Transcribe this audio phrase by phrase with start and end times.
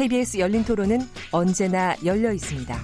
[0.00, 1.00] KBS 열린 토론은
[1.30, 2.74] 언제나 열려 있습니다.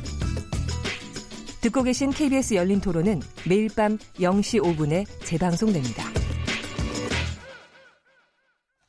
[1.62, 6.04] 듣고 계신 KBS 열린 토론은 매일 밤 0시 5분에 재방송됩니다.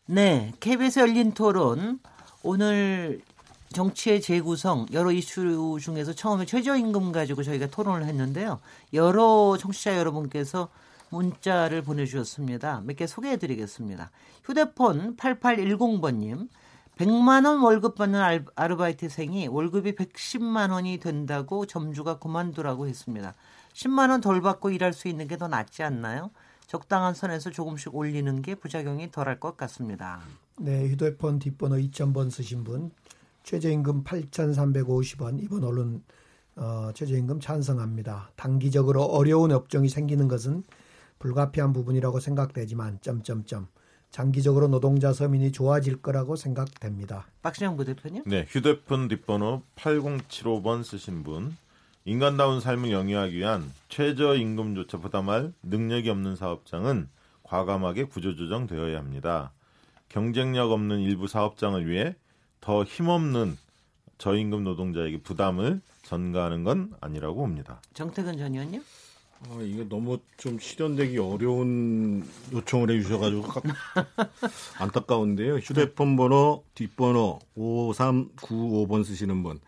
[0.08, 2.02] 네, KBS 열린 토론
[2.44, 3.22] 오늘
[3.72, 8.60] 정치의 재구성 여러 이슈 중에서 처음에 최저임금 가지고 저희가 토론을 했는데요.
[8.92, 10.68] 여러 청취자 여러분께서
[11.12, 12.82] 문자를 보내주셨습니다.
[12.84, 14.12] 몇 개 소개해드리겠습니다.
[14.44, 16.50] 휴대폰 8810번님.
[16.98, 18.20] 100만 원 월급 받는
[18.56, 23.34] 아르바이트생이 월급이 110만 원이 된다고 점주가 그만두라고 했습니다.
[23.74, 26.32] 10만 원 덜 받고 일할 수 있는 게 더 낫지 않나요?
[26.66, 30.20] 적당한 선에서 조금씩 올리는 게 부작용이 덜할 것 같습니다.
[30.60, 32.92] 네, 휴대폰 뒷번호 2000번 쓰신 분
[33.44, 36.04] 최저임금 8,350원 이번 언론
[36.56, 38.32] 어, 최저임금 찬성합니다.
[38.36, 40.64] 단기적으로 어려운 업종이 생기는 것은
[41.20, 43.68] 불가피한 부분이라고 생각되지만 점점점
[44.12, 47.28] 장기적으로 노동자 서민이 좋아질 거라고 생각됩니다.
[47.42, 48.24] 박신영 부대표님?
[48.26, 51.56] 네, 휴대폰 뒷번호 8075번 쓰신 분.
[52.06, 57.10] 인간다운 삶을 영위하기 위한 최저임금조차 부담할 능력이 없는 사업장은
[57.44, 59.52] 과감하게 구조조정되어야 합니다.
[60.10, 62.16] 경쟁력 없는 일부 사업장을 위해
[62.62, 63.58] 더 힘없는
[64.18, 67.82] 저임금 노동자에게 부담을 전가하는 건 아니라고 봅니다.
[67.94, 68.82] 정태근 전 의원님?
[69.42, 73.44] 아, 이게 너무 좀 실현되기 어려운 요청을 해주셔가지고
[74.80, 75.58] 안타까운데요.
[75.58, 79.60] 휴대폰 번호 뒷번호 5395번 쓰시는 분.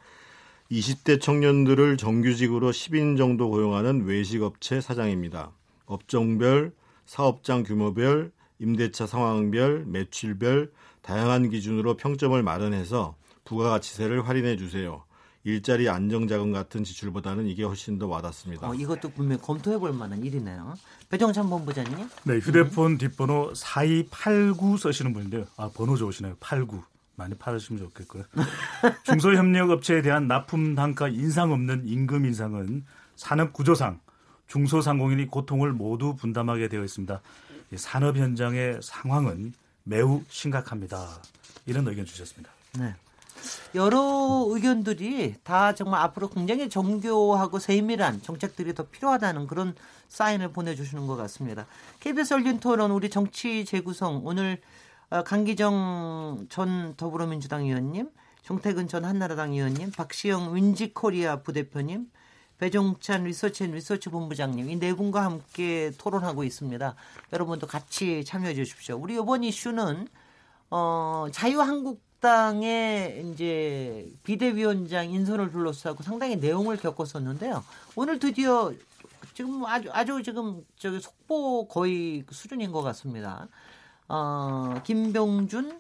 [0.72, 5.52] 20대 청년들을 정규직으로 10인 정도 고용하는 외식업체 사장입니다.
[5.86, 6.74] 업종별,
[7.06, 10.72] 사업장 규모별, 임대차 상황별, 매출별,
[11.02, 13.16] 다양한 기준으로 평점을 마련해서
[13.46, 15.04] 부가가치세를 할인해 주세요.
[15.50, 18.70] 일자리 안정자금 같은 지출보다는 이게 훨씬 더 와닿습니다.
[18.70, 20.76] 어, 이것도 분명히 검토해 볼 만한 일이네요.
[21.10, 22.10] 배정찬 본부장님.
[22.24, 25.46] 네, 휴대폰 뒷번호 4289 쓰시는 분인데요.
[25.58, 26.36] 아, 번호 좋으시네요.
[26.40, 26.84] 89.
[27.16, 28.24] 많이 팔으시면 좋겠고요.
[29.04, 32.86] 중소협력업체에 대한 납품 단가 인상 없는 임금 인상은
[33.18, 34.00] 산업 구조상
[34.48, 37.22] 중소상공인이 고통을 모두 분담하게 되어 있습니다.
[37.76, 41.22] 산업 현장의 상황은 매우 심각합니다.
[41.66, 42.52] 이런 의견 주셨습니다.
[42.80, 42.96] 네.
[43.76, 49.76] 여러 의견들이 다 정말 앞으로 굉장히 정교하고 세밀한 정책들이 더 필요하다는 그런
[50.08, 51.68] 사인을 보내주시는 것 같습니다.
[52.00, 54.60] KBS 열린 토론 우리 정치 재구성 오늘
[55.12, 58.10] 어, 강기정 전 더불어민주당 의원님,
[58.44, 62.10] 정태근 전 한나라당 의원님, 박시영 윈지코리아 부대표님,
[62.60, 66.96] 배종찬 리서치 앤 리서치 본부장님 이 네 분과 함께 토론하고 있습니다.
[67.34, 68.98] 여러분도 같이 참여해 주십시오.
[68.98, 70.08] 우리 이번 이슈는
[70.70, 77.64] 어, 자유한국 당의 이제 비대위원장 인선을 둘러싸고 상당히 내용을 겪었었는데요.
[77.96, 78.74] 오늘 드디어
[79.34, 83.48] 지금 아주 아주 지금 저기 속보 거의 수준인 것 같습니다.
[84.08, 85.80] 어, 김병준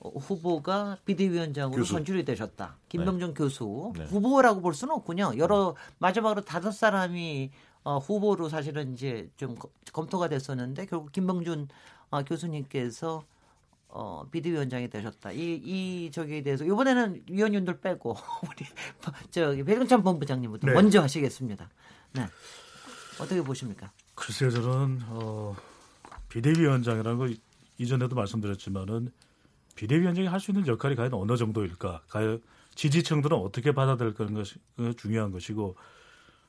[0.00, 1.92] 후보가 비대위원장으로 교수.
[1.92, 2.76] 선출이 되셨다.
[2.88, 3.34] 김병준 네.
[3.34, 4.04] 교수 네.
[4.04, 5.32] 후보라고 볼 수는 없군요.
[5.38, 7.50] 여러 마지막으로 다섯 사람이
[7.84, 9.56] 어, 후보로 사실은 이제 좀
[9.92, 11.68] 검토가 됐었는데 결국 김병준
[12.10, 13.22] 어, 교수님께서
[13.94, 15.32] 어, 비대위원장이 되셨다.
[15.32, 18.66] 이, 이 저기에 대해서 이번에는 위원님들 빼고 우리
[19.30, 20.72] 저기 배경찬 본부장님부터 네.
[20.72, 21.68] 먼저 하시겠습니다.
[22.14, 22.26] 네.
[23.20, 23.92] 어떻게 보십니까?
[24.14, 25.54] 글쎄요, 저는 어,
[26.30, 27.28] 비대위원장이라는 거
[27.78, 29.12] 이전에도 말씀드렸지만은
[29.76, 32.02] 비대위원장이 할 수 있는 역할이 과연 어느 정도일까?
[32.08, 32.42] 과연
[32.74, 34.56] 지지층들은 어떻게 받아들일 것이
[34.96, 35.76] 중요한 것이고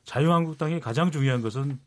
[0.06, 1.78] 자유한국당이 가장 중요한 것은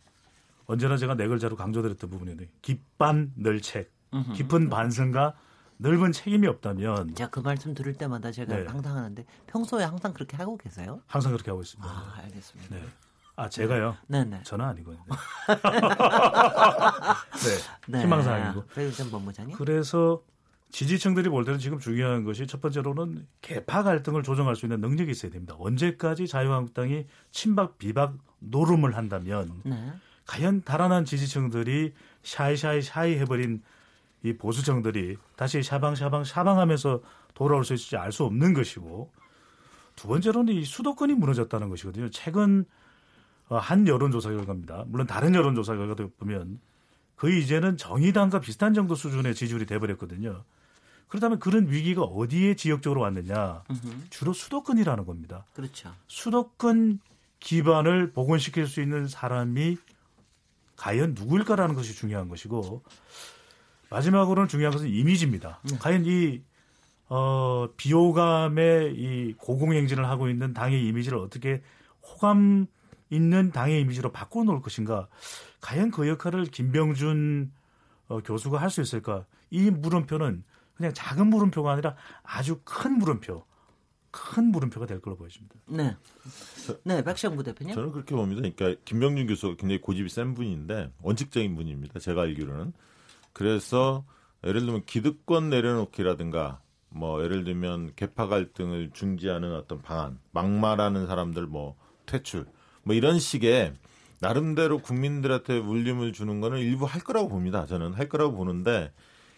[0.67, 3.91] 언제나 제가 네 글자로 강조드렸던 부분인데 깊반 널책,
[4.35, 5.35] 깊은 반성과
[5.79, 8.65] 넓은 책임이 없다면 제가 그 말씀 들을 때마다 제가 네.
[8.67, 11.01] 황당하는데 평소에 항상 그렇게 하고 계세요?
[11.07, 11.89] 항상 그렇게 하고 있습니다.
[11.91, 12.75] 아, 알겠습니다.
[12.75, 12.83] 네.
[13.39, 13.97] 아 제가요?
[14.07, 14.31] 네네.
[14.39, 14.41] 네.
[14.45, 14.97] 저는 아니고요.
[14.97, 15.15] 네.
[17.89, 18.03] 네.
[18.03, 18.65] 희망사 아니고.
[18.75, 19.57] 배우전 본부장님.
[19.57, 20.23] 그래서
[20.71, 25.31] 지지층들이 볼 때는 지금 중요한 것이 첫 번째로는 개파 갈등을 조정할 수 있는 능력이 있어야
[25.31, 25.55] 됩니다.
[25.59, 29.93] 언제까지 자유한국당이 친박 비박 노름을 한다면 네.
[30.27, 33.63] 과연 달아난 지지층들이 샤이샤이 샤이 해버린
[34.27, 37.01] 이 보수층들이 다시 샤방샤방 샤방하면서
[37.35, 39.13] 돌아올 수 있을지 알 수 없는 것이고
[39.95, 42.11] 두 번째로는 이 수도권이 무너졌다는 것이거든요.
[42.11, 42.65] 최근
[43.49, 44.85] 어, 한 여론조사 결과입니다.
[44.89, 46.59] 물론 다른 여론조사 결과도 보면
[47.17, 50.45] 거의 이제는 정의당과 비슷한 정도 수준의 지지율이 돼버렸거든요.
[51.09, 53.63] 그렇다면 그런 위기가 어디에 지역적으로 왔느냐?
[54.11, 55.47] 주로 수도권이라는 겁니다.
[55.55, 55.93] 그렇죠.
[56.09, 56.99] 수도권
[57.39, 59.77] 기반을 복원시킬 수 있는 사람이
[60.77, 62.83] 과연 누구일까라는 것이 중요한 것이고
[63.91, 65.61] 마지막으로는 중요한 것은 이미지입니다.
[65.71, 65.79] 네.
[65.79, 66.43] 과연 이
[67.09, 71.63] 어, 비호감의 이 고공행진을 하고 있는 당의 이미지를 어떻게
[72.03, 72.67] 호감
[73.11, 75.09] 있는 당의 이미지로 바꿔놓을 것인가?
[75.61, 77.53] 과연 그 역할을 김병준
[78.09, 79.25] 어, 교수가 할 수 있을까?
[79.51, 80.43] 이 물음표는
[80.75, 81.95] 그냥 작은 물음표가 아니라
[82.25, 83.45] 아주 큰 물음표,
[84.11, 85.55] 큰 물음표가 될 걸로 보여집니다.
[85.67, 85.97] 네.
[86.83, 87.75] 네, 박시영 부대표님.
[87.75, 88.43] 저는 그렇게 봅니다.
[88.43, 92.01] 그러니까 김병준 교수가 굉장히 고집이 센 분인데 원칙적인 분입니다.
[92.01, 92.73] 제가 알기로는.
[93.37, 94.07] 그래서
[94.47, 101.77] 예를 들면 기득권 내려놓기라든가 뭐 예를 들면 개파 갈등을 중지하는 어떤 방안, 막말하는 사람들 뭐
[102.07, 102.47] 퇴출,
[102.83, 103.75] 뭐 이런 식의
[104.21, 107.67] 나름대로 국민들한테 울림을 주는 거는 일부 할 거라고 봅니다.
[107.67, 108.91] 저는 할 거라고 보는데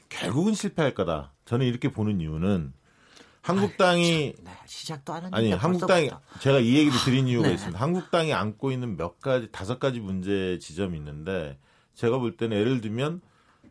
[0.08, 1.32] 결국은 실패할 거다.
[1.44, 2.72] 저는 이렇게 보는 이유는
[3.42, 6.10] 한국당이 네, 시작도 안 했는데 아니 한국당이.
[6.38, 7.54] 제가 이 얘기를 드린 이유가 네.
[7.54, 7.80] 있습니다.
[7.80, 11.58] 한국당이 안고 있는 몇 가지 다섯 가지 문제 지점이 있는데
[11.94, 13.22] 제가 볼 때는 예를 들면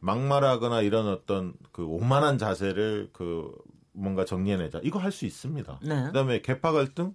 [0.01, 3.51] 막말하거나 이런 어떤 그 오만한 자세를 그
[3.93, 5.79] 뭔가 정리해내자 이거 할 수 있습니다.
[5.83, 6.03] 네.
[6.07, 7.13] 그다음에 개파 갈등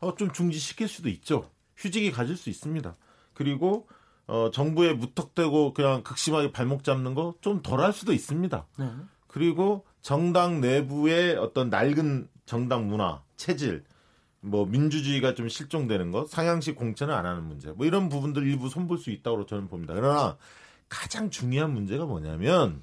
[0.00, 1.50] 어, 좀 중지시킬 수도 있죠.
[1.76, 2.94] 휴직이 가질 수 있습니다.
[3.34, 3.88] 그리고
[4.26, 8.66] 어, 정부에 무턱대고 그냥 극심하게 발목 잡는 거 좀 덜 할 수도 있습니다.
[8.78, 8.90] 네.
[9.26, 13.84] 그리고 정당 내부의 어떤 낡은 정당 문화, 체질,
[14.40, 18.98] 뭐 민주주의가 좀 실종되는 것, 상향식 공천을 안 하는 문제, 뭐 이런 부분들 일부 손볼
[18.98, 19.94] 수 있다고 저는 봅니다.
[19.94, 20.36] 그러나
[20.88, 22.82] 가장 중요한 문제가 뭐냐면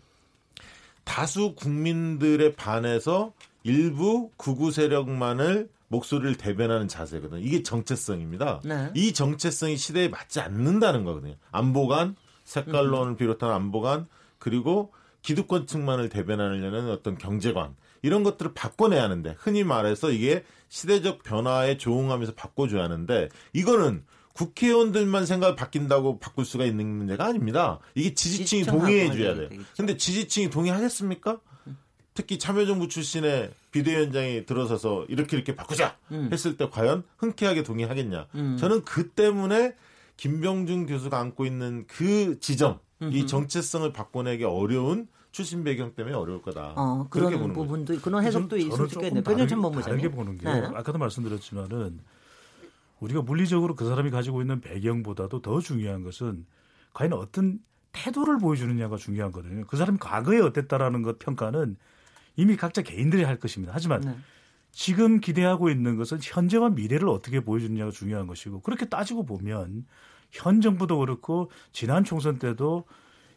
[1.03, 3.33] 다수 국민들의 반해서
[3.63, 7.42] 일부 극우 세력만을 목소리를 대변하는 자세거든요.
[7.42, 8.62] 이게 정체성입니다.
[8.63, 8.92] 네.
[8.95, 11.36] 이 정체성이 시대에 맞지 않는다는 거거든요.
[11.51, 12.15] 안보관,
[12.45, 14.07] 색깔론을 비롯한 안보관,
[14.39, 22.33] 그리고 기득권층만을 대변하려는 어떤 경제관 이런 것들을 바꿔내야 하는데 흔히 말해서 이게 시대적 변화에 조응하면서
[22.33, 27.79] 바꿔줘야 하는데 이거는 국회의원들만 생각 바뀐다고 바꿀 수가 있는 문제가 아닙니다.
[27.95, 29.49] 이게 지지층이 동의해줘야 돼요.
[29.49, 29.67] 되겠죠.
[29.77, 31.39] 근데 지지층이 동의하겠습니까?
[32.13, 35.97] 특히 참여정부 출신의 비대위원장이 들어서서 이렇게 이렇게 바꾸자
[36.31, 38.27] 했을 때 과연 흔쾌하게 동의하겠냐?
[38.35, 38.57] 음.
[38.59, 39.75] 저는 그 때문에
[40.17, 42.79] 김병준 교수가 안고 있는 그 지점,
[43.11, 46.73] 이 정체성을 바꿔내기 어려운 출신 배경 때문에 어려울 거다.
[46.75, 47.67] 어, 그렇게 그런 보는 거죠.
[47.67, 49.23] 부분도 그런 해석도 저는 있을 수 있겠네요.
[49.23, 49.97] 다르게, 변현천 본부장님.
[50.01, 50.67] 다르게 보는 게 네.
[50.75, 51.99] 아까도 말씀드렸지만은
[53.01, 56.45] 우리가 물리적으로 그 사람이 가지고 있는 배경보다도 더 중요한 것은
[56.94, 57.59] 과연 어떤
[57.92, 59.65] 태도를 보여주느냐가 중요한 거거든요.
[59.65, 61.75] 그 사람이 과거에 어땠다라는 것 평가는
[62.38, 63.74] 이미 각자 개인들이 할 것입니다.
[63.75, 64.15] 하지만 네.
[64.71, 69.86] 지금 기대하고 있는 것은 현재와 미래를 어떻게 보여주느냐가 중요한 것이고 그렇게 따지고 보면
[70.30, 72.86] 현 정부도 그렇고 지난 총선 때도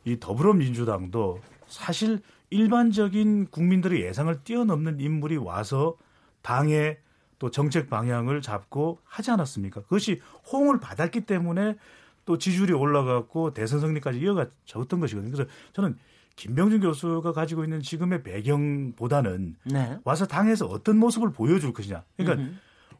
[0.05, 2.21] 이 더불어민주당도 사실
[2.51, 5.97] 일반적인 국민들의 예상을 뛰어넘는 인물이 와서
[6.43, 6.99] 당의
[7.45, 9.83] 또 정책 방향을 잡고 하지 않았습니까?
[9.83, 10.19] 그것이
[10.51, 11.77] 호응을 받았기 때문에
[12.25, 15.31] 또 지지율이 올라갔고 대선 승리까지 이어갔던 것이거든요.
[15.31, 15.99] 그래서 저는
[16.37, 19.99] 김병준 교수가 가지고 있는 지금의 배경보다는 네.
[20.05, 22.03] 와서 당에서 어떤 모습을 보여줄 것이냐.
[22.17, 22.49] 그러니까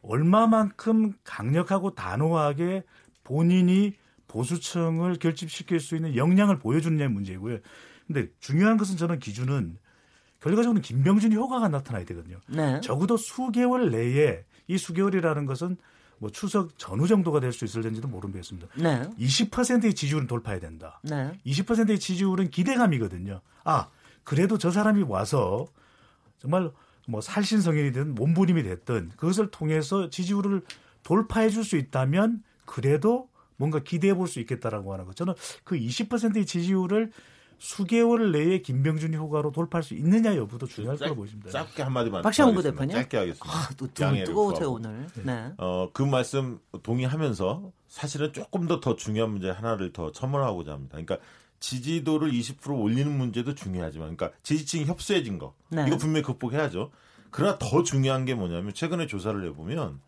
[0.03, 2.83] 얼마만큼 강력하고 단호하게
[3.23, 3.95] 본인이
[4.27, 7.57] 보수층을 결집시킬 수 있는 역량을 보여주느냐의 문제이고요.
[8.05, 9.79] 근데 중요한 것은 저는 기준은
[10.45, 12.37] 결과적으로 김병준 효과가 나타나야 되거든요.
[12.47, 12.79] 네.
[12.81, 15.75] 적어도 수개월 내에 이 수개월이라는 것은
[16.19, 18.67] 뭐 추석 전후 정도가 될 수 있을지도 모르겠습니다.
[18.77, 19.01] 네.
[19.19, 20.99] 20%의 지지율은 돌파해야 된다.
[21.03, 21.31] 네.
[21.47, 23.41] 20%의 지지율은 기대감이거든요.
[23.63, 23.89] 아,
[24.23, 25.65] 그래도 저 사람이 와서
[26.37, 26.71] 정말
[27.07, 30.61] 뭐 살신성인이든 몸부림이 됐든 그것을 통해서 지지율을
[31.01, 35.15] 돌파해 줄 수 있다면 그래도 뭔가 기대해 볼 수 있겠다라고 하는 것.
[35.15, 35.33] 저는
[35.63, 37.11] 그 20%의 지지율을
[37.59, 41.49] 수개월 내에 김병준 효과로 돌파할 수 있느냐 여부도 중요할 거라고 보입니다.
[41.49, 42.95] 짧게 한마디만 박시영 더 부대표님.
[42.95, 43.45] 짧게 하겠습니다.
[43.49, 43.87] 아, 또
[44.65, 44.73] 구하고.
[44.73, 45.07] 오늘.
[45.23, 45.51] 네.
[45.57, 50.91] 어, 그 말씀 동의하면서 사실은 조금 더 더 중요한 문제 하나를 더 첨언하고자 합니다.
[50.93, 51.17] 그러니까
[51.59, 55.85] 지지도를 20% 올리는 문제도 중요하지만, 그러니까 지지층이 협소해진 거 네.
[55.87, 56.91] 이거 분명히 극복해야죠.
[57.31, 59.99] 그러나 더 중요한 게 뭐냐면 최근에 조사를 해보면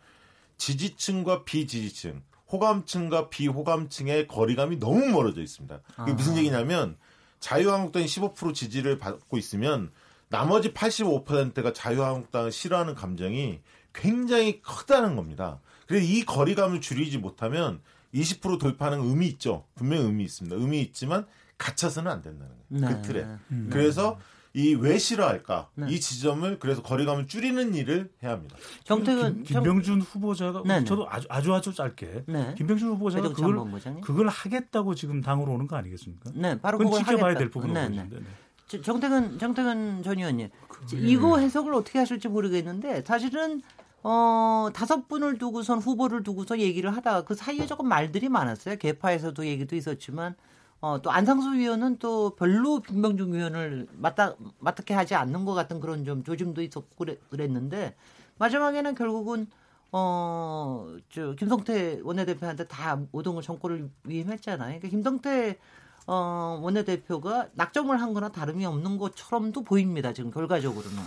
[0.57, 5.79] 지지층과 비지지층, 호감층과 비호감층의 거리감이 너무 멀어져 있습니다.
[5.95, 6.37] 그게 무슨 아.
[6.37, 6.97] 얘기냐면
[7.39, 9.91] 자유한국당이 15% 지지를 받고 있으면
[10.29, 13.61] 나머지 85%가 자유한국당을 싫어하는 감정이
[13.93, 15.59] 굉장히 크다는 겁니다.
[15.87, 17.81] 그래서 이 거리감을 줄이지 못하면
[18.13, 19.65] 20% 돌파하는 의미 있죠.
[19.75, 20.55] 분명히 의미 있습니다.
[20.55, 21.25] 의미 있지만
[21.57, 22.87] 갇혀서는 안 된다는 거예요.
[22.87, 22.87] 네.
[22.87, 23.25] 그 틀에.
[23.69, 24.19] 그래서
[24.57, 25.69] 이 왜 싫어할까?
[25.75, 25.87] 네.
[25.91, 28.55] 이 지점을 그래서 거리감을 줄이는 일을 해야 합니다.
[28.85, 30.85] 정태근 김, 병준 후보자가 네네.
[30.85, 32.55] 저도 아주 아주 아주 짧게 네.
[32.57, 33.55] 김병준 후보자가 그걸.
[34.01, 36.31] 그걸 하겠다고 지금 당으로 오는 거 아니겠습니까?
[36.33, 37.39] 네, 바로 그건 지켜봐야 하겠다.
[37.39, 38.17] 될 부분으로 네, 보입니다.
[38.19, 38.81] 네.
[38.81, 40.49] 정태근 정태근 전 의원님
[40.93, 43.61] 이거 해석을 어떻게 하실지 모르겠는데 사실은
[44.03, 48.77] 어 다섯 분을 두고선 후보를 두고서 얘기를 하다가 그 사이에 조금 말들이 많았어요.
[48.77, 50.35] 개파에서도 얘기도 있었지만
[50.79, 56.05] 어, 또 안상수 위원은 또 별로 김병중 위원을 맞다, 맞게 하지 않는 것 같은 그런
[56.05, 57.95] 좀 조짐도 있었고 그랬, 는데
[58.37, 59.47] 마지막에는 결국은
[59.91, 64.79] 어, 저, 김성태 원내대표한테 다 모든 걸 정권을 위임했잖아요.
[64.79, 65.57] 그러니까 김성태
[66.05, 70.13] 어, 원내대표가 낙점을 한 거나 다름이 없는 것처럼도 보입니다.
[70.13, 70.97] 지금 결과적으로는.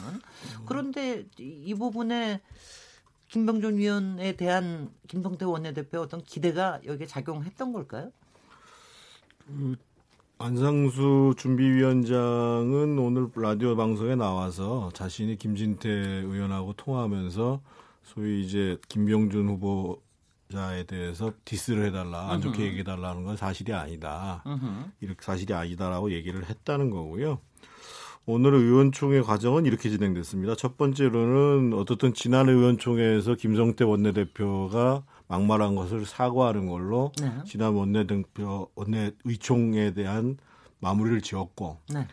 [0.67, 2.41] 그런데 이 부분에
[3.29, 8.11] 김병준 위원에 대한 김성태 원내대표 어떤 기대가 여기에 작용했던 걸까요?
[9.51, 9.77] 그
[10.39, 17.61] 안상수 준비위원장은 오늘 라디오 방송에 나와서 자신이 김진태 의원하고 통화하면서
[18.05, 20.01] 소위 이제 김병준 후보
[20.53, 24.43] 자에 대해서 디스를 해달라 안 좋게 얘기해달라는 건 사실이 아니다
[25.01, 27.39] 이렇게 사실이 아니다라고 얘기를 했다는 거고요.
[28.27, 30.55] 오늘 의원총회 과정은 이렇게 진행됐습니다.
[30.55, 37.33] 첫 번째로는 어떻든 지난 의원총회에서 김성태 원내대표가 막말한 것을 사과하는 걸로 네.
[37.47, 40.37] 지난 원내대표 원내 의총에 대한
[40.81, 42.09] 마무리를 지었고 네.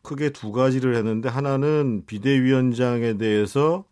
[0.00, 3.84] 크게 두 가지를 했는데 하나는 비대위원장에 대해서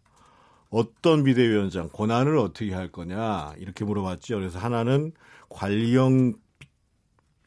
[0.70, 4.36] 어떤 비대위원장 권한을 어떻게 할 거냐 이렇게 물어봤죠.
[4.36, 5.12] 그래서 하나는
[5.50, 6.32] 관리형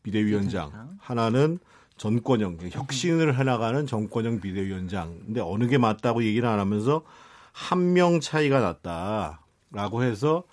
[0.03, 1.57] 비대위원장, 하나는
[1.97, 5.21] 전권형 혁신을 해나가는 정권형 비대위원장.
[5.25, 7.01] 근데 어느 게 맞다고 얘기를 안 하면서
[7.51, 10.43] 한 명 차이가 났다라고 해서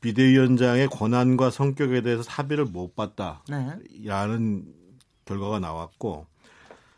[0.00, 4.72] 비대위원장의 권한과 성격에 대해서 사비를 못 봤다라는 네.
[5.24, 6.26] 결과가 나왔고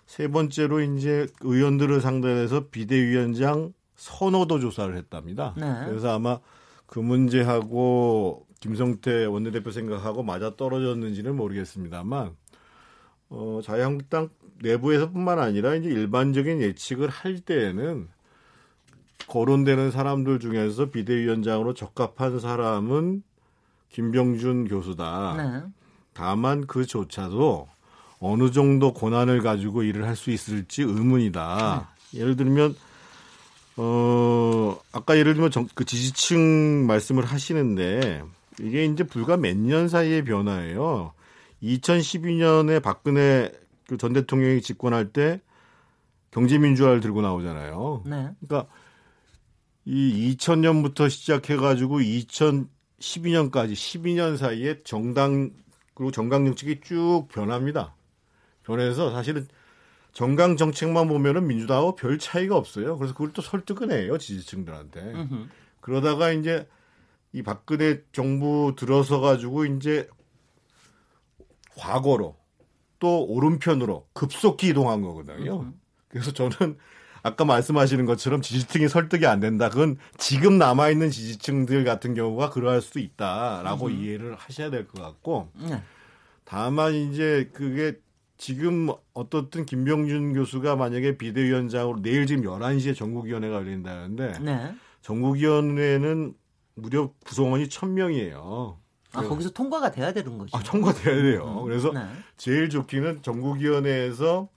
[0.06, 5.54] 세 번째로 이제 의원들을 상대해서 비대위원장 선호도 조사를 했답니다.
[5.56, 5.86] 네.
[5.86, 6.38] 그래서 아마
[6.86, 12.36] 그 문제하고 김성태 원내대표 생각하고 맞아 떨어졌는지는 모르겠습니다만
[13.30, 14.28] 어, 자유한국당
[14.60, 18.08] 내부에서뿐만 아니라 이제 일반적인 예측을 할 때에는
[19.28, 23.22] 거론되는 사람들 중에서 비대위원장으로 적합한 사람은
[23.90, 25.34] 김병준 교수다.
[25.36, 25.62] 네.
[26.14, 27.68] 다만 그조차도
[28.20, 31.88] 어느 정도 권한을 가지고 일을 할 수 있을지 의문이다.
[32.12, 32.20] 네.
[32.20, 32.74] 예를 들면
[33.78, 38.22] 어 아까 예를 들면 정, 그 지지층 말씀을 하시는데
[38.60, 41.12] 이게 이제 불과 몇 년 사이의 변화예요.
[41.62, 43.50] 2012년에 박근혜
[43.88, 45.40] 그전 대통령이 집권할 때
[46.32, 48.02] 경제민주화를 들고 나오잖아요.
[48.06, 48.28] 네.
[48.46, 48.70] 그러니까
[49.84, 55.50] 이 2000년부터 시작해가지고 2012년까지 12년 사이에 정당
[55.94, 57.94] 그리고 정강 정책이 쭉 변합니다.
[58.62, 59.46] 변해서 사실은
[60.12, 62.96] 정강 정책만 보면은 민주당하고 별 차이가 없어요.
[62.96, 65.00] 그래서 그걸 또 설득은 해요 지지층들한테.
[65.00, 65.50] 으흠.
[65.80, 66.68] 그러다가 이제
[67.32, 70.08] 이 박근혜 정부 들어서 가지고 이제
[71.76, 72.36] 과거로
[72.98, 75.60] 또 오른편으로 급속히 이동한 거거든요.
[75.60, 75.80] 으흠.
[76.08, 76.78] 그래서 저는
[77.22, 79.68] 아까 말씀하시는 것처럼 지지층이 설득이 안 된다.
[79.68, 83.92] 그건 지금 남아 있는 지지층들 같은 경우가 그러할 수도 있다라고 음.
[83.92, 85.48] 이해를 하셔야 될 것 같고.
[85.54, 85.82] 네.
[86.44, 87.94] 다만 이제 그게
[88.36, 94.74] 지금 어떻든 김병준 교수가 만약에 비대위원장으로 내일 지금 11시에 전국위원회가 열린다는데 네.
[95.02, 96.34] 전국위원회는
[96.74, 98.76] 무려 구성원이 1000명이에요.
[99.14, 100.56] 아, 거기서 통과가 돼야 되는 거죠.
[100.56, 101.58] 아, 통과돼야 돼요.
[101.60, 101.64] 음.
[101.64, 102.00] 그래서 네.
[102.36, 104.48] 제일 좋기는 전국위원회에서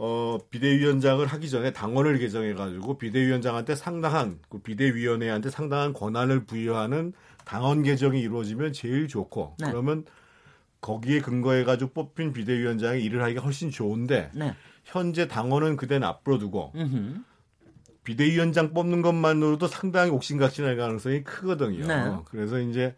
[0.00, 7.12] 어, 비대위원장을 하기 전에 당원을 개정해가지고 비대위원장한테 상당한 그 비대위원회한테 상당한 권한을 부여하는
[7.44, 9.66] 당원 개정이 이루어지면 제일 좋고 네.
[9.68, 10.04] 그러면
[10.80, 14.54] 거기에 근거해가지고 뽑힌 비대위원장이 일을 하기가 훨씬 좋은데 네.
[14.84, 17.24] 현재 당원은 그대는 앞으로 두고 음흠.
[18.04, 21.86] 비대위원장 뽑는 것만으로도 상당히 옥신각신할 가능성이 크거든요.
[21.86, 22.16] 네.
[22.26, 22.94] 그래서 이제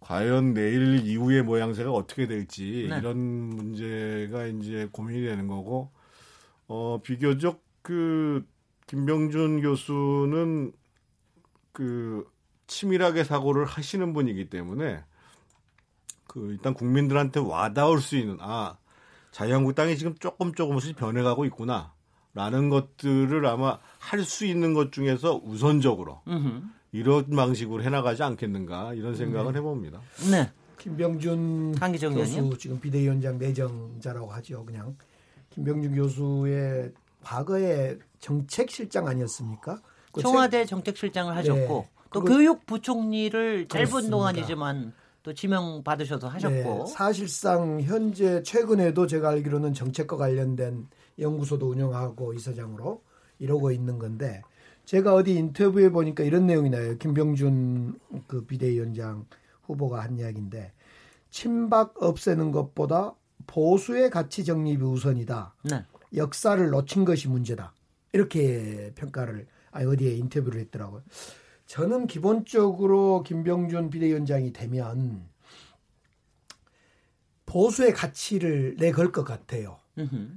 [0.00, 2.96] 과연 내일 이후의 모양새가 어떻게 될지 네.
[2.98, 5.97] 이런 문제가 이제 고민이 되는 거고
[6.68, 8.46] 어, 비교적 그
[8.86, 10.72] 김병준 교수는
[11.72, 12.26] 그
[12.66, 15.02] 치밀하게 사고를 하시는 분이기 때문에
[16.26, 18.76] 그 일단 국민들한테 와닿을 수 있는 아
[19.32, 21.92] 자유한국당이 지금 조금 조금씩 변해가고 있구나
[22.34, 26.62] 라는 것들을 아마 할 수 있는 것 중에서 우선적으로 음흠.
[26.92, 29.58] 이런 방식으로 해나가지 않겠는가 이런 생각을 네.
[29.58, 30.00] 해봅니다.
[30.30, 30.50] 네.
[30.78, 31.74] 김병준
[32.14, 34.64] 교수 지금 비대위원장 내정자라고 하죠.
[34.64, 34.96] 그냥
[35.58, 39.80] 김병준 교수의 과거의 정책실장 아니었습니까?
[40.12, 41.90] 그 청와대 정책실장을 하셨고 네.
[42.12, 44.16] 또 교육부총리를 짧은 그렇습니다.
[44.16, 44.92] 동안이지만
[45.24, 46.86] 또 지명 받으셔서 하셨고 네.
[46.86, 50.86] 사실상 현재 최근에도 제가 알기로는 정책과 관련된
[51.18, 53.02] 연구소도 운영하고 이사장으로
[53.40, 54.42] 이러고 있는 건데
[54.84, 56.96] 제가 어디 인터뷰에 보니까 이런 내용이 나요.
[56.98, 57.98] 김병준
[58.28, 59.26] 그 비대위원장
[59.64, 60.72] 후보가 한 이야기인데
[61.30, 63.14] 친박 없애는 것보다
[63.46, 65.54] 보수의 가치 정립이 우선이다.
[65.64, 65.84] 네.
[66.16, 67.72] 역사를 놓친 것이 문제다.
[68.12, 71.02] 이렇게 평가를 아 어디에 인터뷰를 했더라고요.
[71.66, 75.28] 저는 기본적으로 김병준 비대위원장이 되면
[77.44, 79.78] 보수의 가치를 내걸 것 같아요.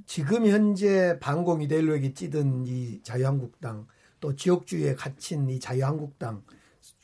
[0.06, 3.88] 지금 현재 반공 이데올로기 찌든 이 자유한국당
[4.20, 6.44] 또 지역주의에 갇힌 이 자유한국당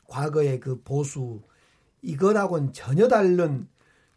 [0.08, 1.42] 과거의 그 보수
[2.02, 3.68] 이거하고는 전혀 다른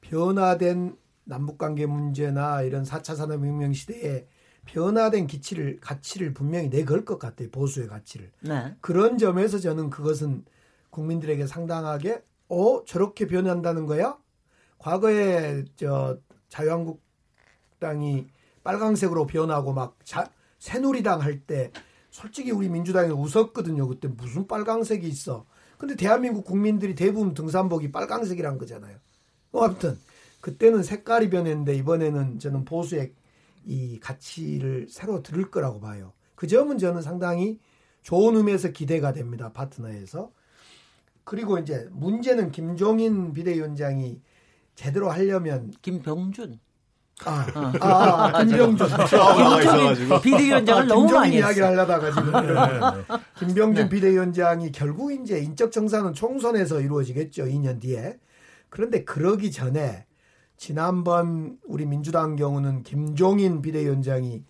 [0.01, 4.27] 변화된 남북관계 문제나 이런 4차 산업혁명 시대에
[4.67, 8.31] 변화된 기치를 가치를 분명히 내걸 것 같아요 보수의 가치를.
[8.41, 8.75] 네.
[8.81, 10.45] 그런 점에서 저는 그것은
[10.91, 14.19] 국민들에게 상당하게 어 저렇게 변한다는 거야?
[14.79, 18.29] 과거에 저 자유한국당이
[18.65, 20.25] 빨강색으로 변하고 막 자,
[20.59, 21.71] 새누리당 할 때
[22.11, 23.87] 솔직히 우리 민주당이 웃었거든요.
[23.87, 25.47] 그때 무슨 빨강색이 있어.
[25.79, 28.99] 근데 대한민국 국민들이 대부분 등산복이 빨강색이란 거잖아요.
[29.53, 29.97] 뭐 아무튼
[30.41, 33.13] 그때는 색깔이 변했는데 이번에는 저는 보수의
[33.65, 36.13] 이 가치를 새로 들을 거라고 봐요.
[36.35, 37.59] 그 점은 저는 상당히
[38.03, 39.53] 좋은 의미에서 기대가 됩니다.
[39.53, 40.33] 파트너에서.
[41.25, 44.21] 그리고 이제 문제는 김종인 비대위원장이
[44.75, 46.59] 제대로 하려면 김병준
[47.27, 47.73] 아, 어.
[47.81, 48.89] 아, 아, 김병준.
[49.07, 52.33] 김종인 비대위원장을 아, 너무 많이 이야기를 하려다가 지금.
[52.33, 53.19] 네, 네.
[53.39, 53.89] 김병준 네.
[53.91, 57.45] 비대위원장이 결국 이제 인적 정산은 총선에서 이루어지겠죠.
[57.45, 58.19] 2년 뒤에.
[58.71, 60.07] 그런데 그러기 전에
[60.61, 64.45] 지난번 우리 민주당 경우는 김종인 비대위원장이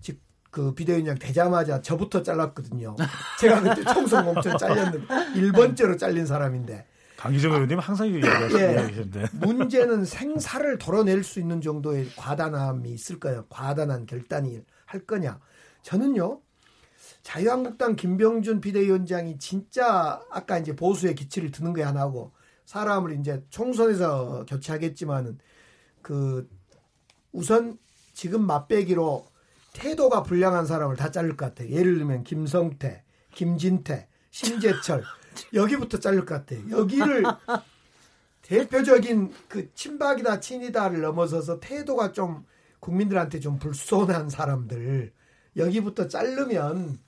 [0.00, 2.94] 즉그 비대위원장 되자마자 저부터 잘랐거든요.
[3.40, 6.86] 제가 그때 총선 공천 잘렸는데 1번째로 잘린 사람인데.
[7.16, 9.22] 강기정 의원님 항상 얘기하시는데.
[9.22, 13.44] 예, 문제는 생사를 덜어낼 수 있는 정도의 과단함이 있을 거예요.
[13.48, 15.40] 과단한 결단이 할 거냐.
[15.82, 16.42] 저는요.
[17.24, 22.30] 자유한국당 김병준 비대위원장이 진짜 아까 이제 보수의 기치를 드는 게 하나고
[22.66, 25.38] 사람을 이제 총선에서 교체하겠지만은
[26.06, 26.48] 그
[27.32, 27.78] 우선
[28.14, 29.26] 지금 맛배기로
[29.72, 31.68] 태도가 불량한 사람을 다 자를 것 같아요.
[31.70, 33.02] 예를 들면 김성태,
[33.34, 35.02] 김진태, 심재철
[35.52, 36.60] 여기부터 자를 것 같아요.
[36.70, 37.24] 여기를
[38.42, 42.44] 대표적인 그 친박이다 친이다를 넘어서서 태도가 좀
[42.78, 45.12] 국민들한테 좀 불손한 사람들
[45.56, 47.00] 여기부터 자르면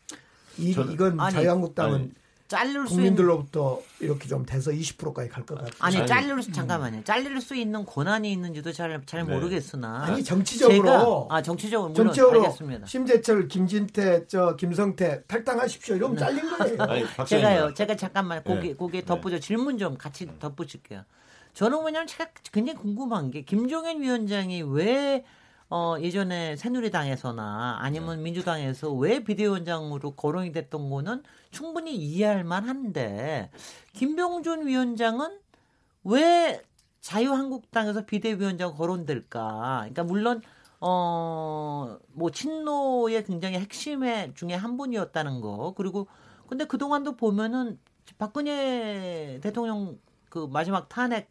[0.57, 2.13] 이, 이건 아니, 자유한국당은 아니,
[2.49, 5.71] 자를 수 국민들로부터 이렇게 좀 돼서 20%까지 갈 것 같아요.
[5.81, 7.05] 아니 잘릴 수 잠깐만요.
[7.05, 12.87] 잘릴 수 있는 권한이 있는지도 잘잘 모르겠으나 아니 정치적으로 제가, 아 정치적으로 물론 정치적으로 알겠습니다.
[12.87, 15.97] 심재철, 김진태, 저 김성태 탈당하십시오.
[15.97, 16.21] 이러면 네.
[16.21, 16.77] 잘린 거예요.
[16.83, 17.75] 아니, 제가요.
[17.75, 18.75] 제가 잠깐만 고기 네.
[18.75, 19.41] 고기 덧붙여 네.
[19.41, 21.03] 질문 좀 같이 덧붙일게요.
[21.55, 25.25] 저는 뭐냐면 제가 굉장히 궁금한 게 김종인 위원장이 왜
[25.71, 28.23] 어, 예전에 새누리당에서나 아니면 네.
[28.23, 33.51] 민주당에서 왜 비대위원장으로 거론이 됐던 거는 충분히 이해할 만한데
[33.93, 35.39] 김병준 위원장은
[36.05, 36.63] 왜
[37.01, 39.79] 자유한국당에서 비대위원장 거론될까?
[39.81, 40.43] 그러니까 물론
[40.81, 46.09] 어 뭐 친노의 굉장히 핵심의 중에 한 분이었다는 거 그리고
[46.49, 47.79] 근데 그 동안도 보면은
[48.19, 51.27] 박근혜 대통령 그 마지막 탄핵이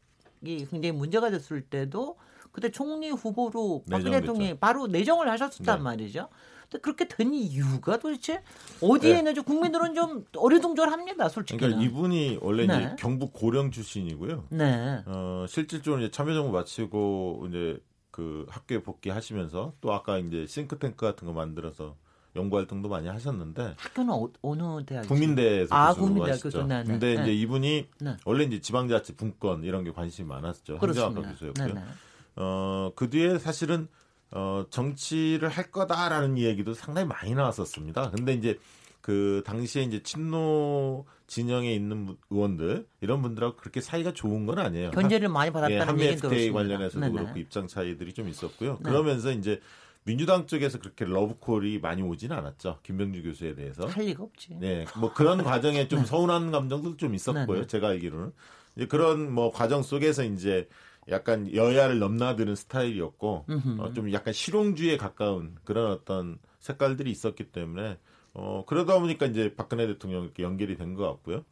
[0.69, 2.17] 굉장히 문제가 됐을 때도
[2.58, 5.84] 그때 총리 후보로 박근혜 대통령이 바로 내정을 하셨단 네.
[5.84, 6.28] 말이죠.
[6.63, 8.41] 근데 그렇게 된 이유가 도대체
[8.82, 9.20] 어디에 네.
[9.20, 11.60] 있는지 국민들은 좀 어리둥절합니다, 솔직히.
[11.60, 12.78] 그러니까 이분이 원래 네.
[12.78, 14.46] 이제 경북 고령 출신이고요.
[14.50, 15.04] 네.
[15.06, 21.34] 어, 실질적으로 이제 참여정부 마치고 이제 그 학교에 복귀하시면서 또 아까 이제 싱크탱크 같은 거
[21.34, 21.96] 만들어서
[22.36, 25.08] 연구 활동도 많이 하셨는데 학교는 어, 느 대학?
[25.08, 26.84] 국민대에서 아, 국민대학교 네, 네.
[26.84, 27.22] 근데 네.
[27.22, 28.17] 이제 이분이 네.
[28.26, 30.80] 원래 이제 지방자치 분권 이런 게 관심이 많았죠.
[30.82, 32.07] 행정학과 교수였고요.
[32.38, 33.88] 어, 그 뒤에 사실은
[34.32, 38.12] 어, 정치를 할 거다라는 이야기도 상당히 많이 나왔었습니다.
[38.12, 38.60] 근데 이제
[39.02, 44.91] 그 당시에 이제 친노 진영에 있는 의원들 이런 분들하고 그렇게 사이가 좋은 건 아니에요.
[44.91, 47.13] 견제를 많이 받았다는 예, 한미 FTA 관련해서도 네네.
[47.13, 48.73] 그렇고 입장 차이들이 좀 있었고요.
[48.73, 48.84] 네.
[48.84, 49.62] 그러면서 이제
[50.04, 52.80] 민주당 쪽에서 그렇게 러브콜이 많이 오지는 않았죠.
[52.84, 53.86] 김병주 교수에 대해서.
[53.88, 54.56] 할 리가 없지.
[54.60, 54.86] 네.
[54.97, 56.06] 뭐 그런 과정에 좀 네.
[56.06, 57.45] 서운한 감정도 좀 있었고요.
[57.45, 57.67] 네네.
[57.67, 58.32] 제가 알기로는.
[58.76, 60.67] 이제 그런 뭐 과정 속에서 이제
[61.10, 63.46] 약간 여야를 넘나드는 스타일이었고
[63.80, 67.98] 어, 좀 약간 실용주의에 가까운 그런 어떤 색깔들이 있었기 때문에
[68.34, 71.43] 어, 그러다 보니까 이제 박근혜 대통령 이렇게 연결이 된 것 같고요.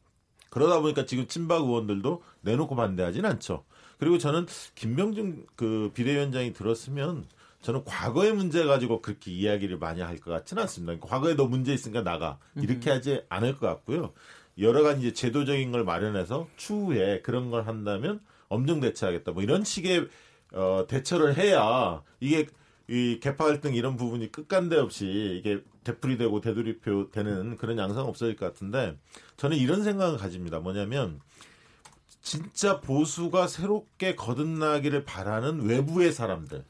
[0.50, 3.66] 그러다 보니까 지금 친박 의원들도 내놓고 반대하진 않죠.
[3.98, 7.26] 그리고 저는 김병준 그 비대위원장이 들었으면
[7.62, 10.92] 저는 과거의 문제 가지고 그렇게 이야기를 많이 할 것 같지는 않습니다.
[10.92, 14.14] 그러니까 과거에 너 문제 있으니까 나가 이렇게 하지 않을 것 같고요.
[14.60, 19.32] 여러 가지 이제 제도적인 걸 마련해서 추후에 그런 걸 한다면 엄정 대처하겠다.
[19.32, 20.08] 뭐 이런 식의
[20.54, 22.48] 어, 대처를 해야 이게
[22.88, 28.46] 이 개파 갈등 이런 부분이 끝간데 없이 이게 되풀이되고 되돌이표 되는 그런 양상 없어질 것
[28.46, 28.98] 같은데
[29.38, 30.60] 저는 이런 생각을 가집니다.
[30.60, 31.20] 뭐냐면
[32.22, 36.64] 진짜 보수가 새롭게 거듭나기를 바라는 외부의 사람들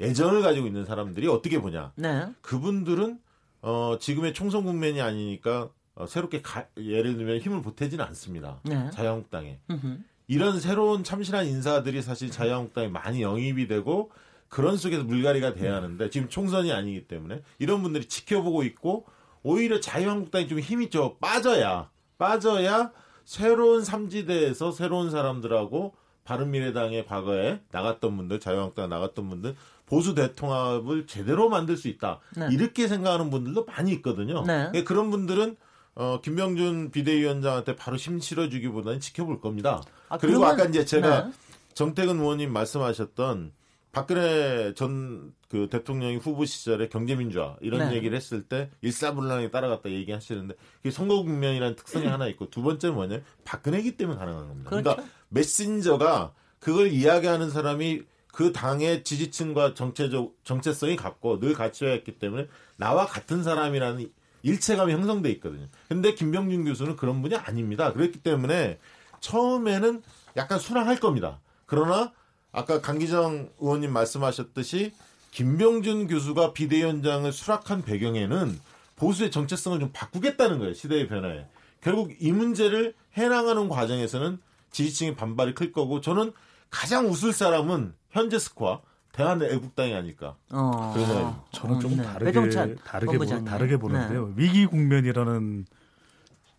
[0.00, 1.92] 애정을 가지고 있는 사람들이 어떻게 보냐.
[1.96, 2.26] 네.
[2.42, 3.20] 그분들은
[3.62, 8.60] 어, 지금의 총선 국면이 아니니까 어, 새롭게 가, 예를 들면 힘을 보태지는 않습니다.
[8.64, 8.90] 네.
[8.90, 9.60] 자유한국당에.
[9.70, 9.98] 음흠.
[10.32, 14.10] 이런 새로운 참신한 인사들이 사실 자유한국당에 많이 영입이 되고
[14.48, 19.04] 그런 속에서 물갈이가 돼야 하는데 지금 총선이 아니기 때문에 이런 분들이 지켜보고 있고
[19.42, 22.92] 오히려 자유한국당이 좀 힘이 좀 빠져야 빠져야
[23.26, 31.76] 새로운 삼지대에서 새로운 사람들하고 바른미래당의 과거에 나갔던 분들 자유한국당 나갔던 분들 보수 대통합을 제대로 만들
[31.76, 32.48] 수 있다 네.
[32.50, 34.44] 이렇게 생각하는 분들도 많이 있거든요.
[34.46, 34.70] 네.
[34.72, 35.56] 예, 그런 분들은
[35.94, 39.82] 어, 김병준 비대위원장한테 바로 힘 실어주기보다는 지켜볼 겁니다.
[40.08, 41.32] 아, 그리고 그러면- 아까 이제 제가 네.
[41.74, 43.52] 정태근 의원님 말씀하셨던
[43.92, 47.96] 박근혜 전 그 대통령이 후보 시절에 경제민주화 이런 네.
[47.96, 53.20] 얘기를 했을 때 일사불란하게 따라갔다 얘기하시는데 그게 선거 국면이라는 특성이 하나 있고 두 번째는 뭐냐
[53.44, 54.70] 박근혜기 때문에 가능한 겁니다.
[54.70, 55.10] 그러니까 그렇죠.
[55.28, 58.00] 메신저가 그걸 이야기하는 사람이
[58.32, 64.10] 그 당의 지지층과 정체적 정체성이 같고 늘 같이 했기 때문에 나와 같은 사람이라는
[64.42, 65.66] 일체감이 형성돼 있거든요.
[65.88, 67.92] 근데 김병준 교수는 그런 분이 아닙니다.
[67.92, 68.78] 그렇기 때문에
[69.20, 70.02] 처음에는
[70.36, 71.40] 약간 순항할 겁니다.
[71.66, 72.12] 그러나
[72.50, 74.92] 아까 강기정 의원님 말씀하셨듯이
[75.30, 78.60] 김병준 교수가 비대위원장을 수락한 배경에는
[78.96, 80.74] 보수의 정체성을 좀 바꾸겠다는 거예요.
[80.74, 81.46] 시대의 변화에.
[81.80, 84.38] 결국 이 문제를 해나가는 과정에서는
[84.70, 86.32] 지지층의 반발이 클 거고 저는
[86.70, 90.36] 가장 웃을 사람은 현재 스코어 대한애국당이 아닐까.
[90.50, 90.94] 어.
[90.96, 92.02] 생각이 저는 좀 네.
[92.02, 93.44] 다르게 다르게 보.
[93.44, 94.32] 다르게 보는데요.
[94.36, 95.66] 위기 국면이라는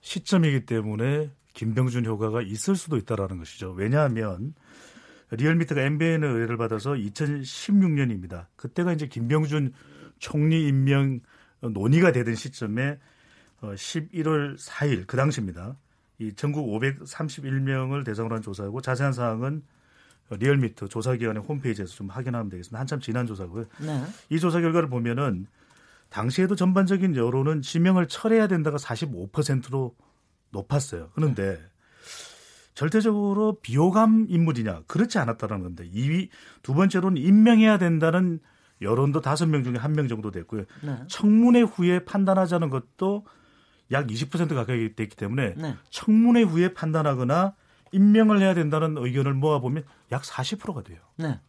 [0.02, 3.72] 시점이기 때문에 김병준 효과가 있을 수도 있다라는 것이죠.
[3.72, 4.54] 왜냐하면
[5.32, 8.48] 리얼미터가 MBN의 의뢰를 받아서 2016년입니다.
[8.56, 9.74] 그때가 이제 김병준
[10.20, 11.22] 총리 임명
[11.62, 13.00] 논의가 되던 시점에
[13.62, 15.78] 어, 11월 4일 그 당시입니다.
[16.20, 19.64] 이 전국 531명을 대상으로 한 조사고 자세한 사항은
[20.40, 22.80] 리얼미터 조사기관의 홈페이지에서 좀 확인하면 되겠습니다.
[22.80, 23.66] 한참 지난 조사고요.
[23.80, 24.04] 네.
[24.30, 25.48] 이 조사 결과를 보면은
[26.10, 29.96] 당시에도 전반적인 여론은 지명을 철회해야 된다가 45%로
[30.52, 31.10] 높았어요.
[31.16, 31.60] 그런데
[32.76, 36.30] 절대적으로 비호감 인물이냐 그렇지 않았다는 건데 2위
[36.64, 38.40] 두 번째로는 임명해야 된다는
[38.82, 40.66] 여론도 다섯 명 중에 한 명 정도 됐고요.
[40.82, 40.98] 네.
[41.08, 43.26] 청문회 후에 판단하자는 것도
[43.92, 45.76] 약 20% 가까이 됐기 때문에 네.
[45.90, 47.56] 청문회 후에 판단하거나
[47.94, 51.00] 임명을 해야 된다는 의견을 모아보면 약 40%가 돼요.
[51.18, 51.40] 네.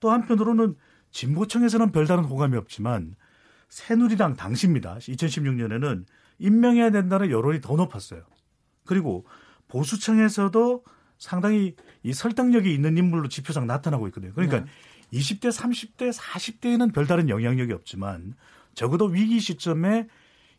[0.00, 0.74] 또 한편으로는
[1.10, 3.14] 진보청에서는 별다른 호감이 없지만
[3.68, 4.96] 새누리당 당시입니다.
[4.98, 6.04] 2016년에는
[6.38, 8.22] 임명해야 된다는 여론이 더 높았어요.
[8.84, 9.26] 그리고
[9.68, 10.84] 보수청에서도
[11.18, 14.32] 상당히 이 설득력이 있는 인물로 지표상 나타나고 있거든요.
[14.34, 14.66] 그러니까 네.
[15.12, 18.34] 20대, 30대, 40대에는 별다른 영향력이 없지만
[18.74, 20.08] 적어도 위기 시점에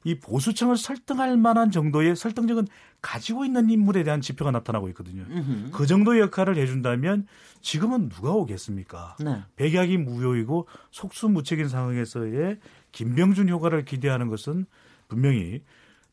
[0.04, 2.68] 이 보수청을 설득할 만한 정도의 설득력은
[3.02, 5.24] 가지고 있는 인물에 대한 지표가 나타나고 있거든요.
[5.30, 5.72] 음흠.
[5.72, 7.28] 그 정도의 역할을 해준다면
[7.62, 9.18] 지금은 누가 오겠습니까?
[9.20, 9.44] 네.
[9.58, 12.60] 백약이 무효이고 속수무책인 상황에서의
[12.92, 14.66] 김병준 효과를 기대하는 것은
[15.08, 15.64] 분명히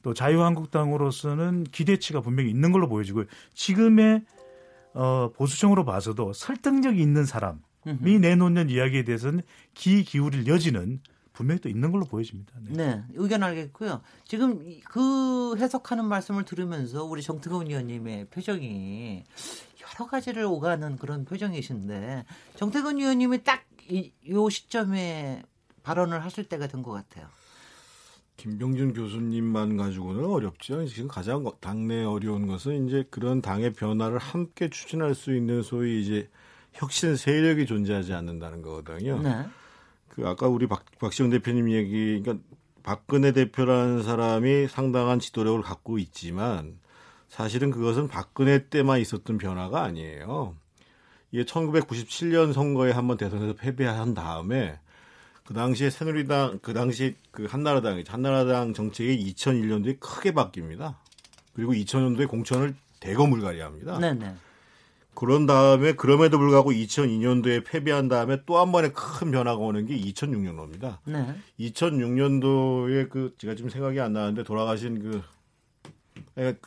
[0.02, 4.22] 또 자유한국당으로서는 기대치가 분명히 있는 걸로 보여지고 지금의
[4.94, 9.42] 어, 보수청으로 봐서도 설득력이 있는 사람이 내놓는 이야기에 대해서는
[9.74, 11.00] 귀 기울일 여지는
[11.36, 12.52] 분명히 또 있는 걸로 보여집니다.
[12.62, 12.72] 네.
[12.86, 14.00] 네, 의견 알겠고요.
[14.24, 19.22] 지금 이- 그 해석하는 말씀을 들으면서 우리 정특원 의원님의 표정이
[19.82, 22.24] 여러 가지를 오가는 그런 표정이신데
[22.56, 24.10] 정태근 의원님이 딱 이
[24.50, 25.44] 시점에
[25.84, 27.28] 발언을 하실 때가 된 것 같아요.
[28.36, 30.84] 김병준 교수님만 가지고는 어렵죠.
[30.86, 36.28] 지금 가장 당내 어려운 것은 이제 그런 당의 변화를 함께 추진할 수 있는 소위 이제
[36.72, 39.22] 혁신 세력이 존재하지 않는다는 거거든요.
[39.22, 39.46] 네,
[40.16, 42.42] 그 아까 우리 박, 박시영 대표님 얘기, 그러니까
[42.82, 46.78] 박근혜 대표라는 사람이 상당한 지도력을 갖고 있지만
[47.28, 50.54] 사실은 그것은 박근혜 때만 있었던 변화가 아니에요.
[51.32, 54.78] 이게 1997년 선거에 한번 대선에서 패배한 다음에
[55.44, 60.94] 그 당시에 새누리당, 그 당시 그 한나라당, 한나라당 정책이 2001년도에 크게 바뀝니다.
[61.52, 63.98] 그리고 2000년도에 공천을 대거 물갈이합니다.
[63.98, 64.34] 네, 네.
[65.16, 70.98] 그런 다음에 그럼에도 불구하고 2002년도에 패배한 다음에 또 한 번에 큰 변화가 오는 게 2006년도입니다.
[71.06, 71.34] 네.
[71.58, 75.22] 2006년도에 그 제가 지금 생각이 안 나는데 돌아가신 그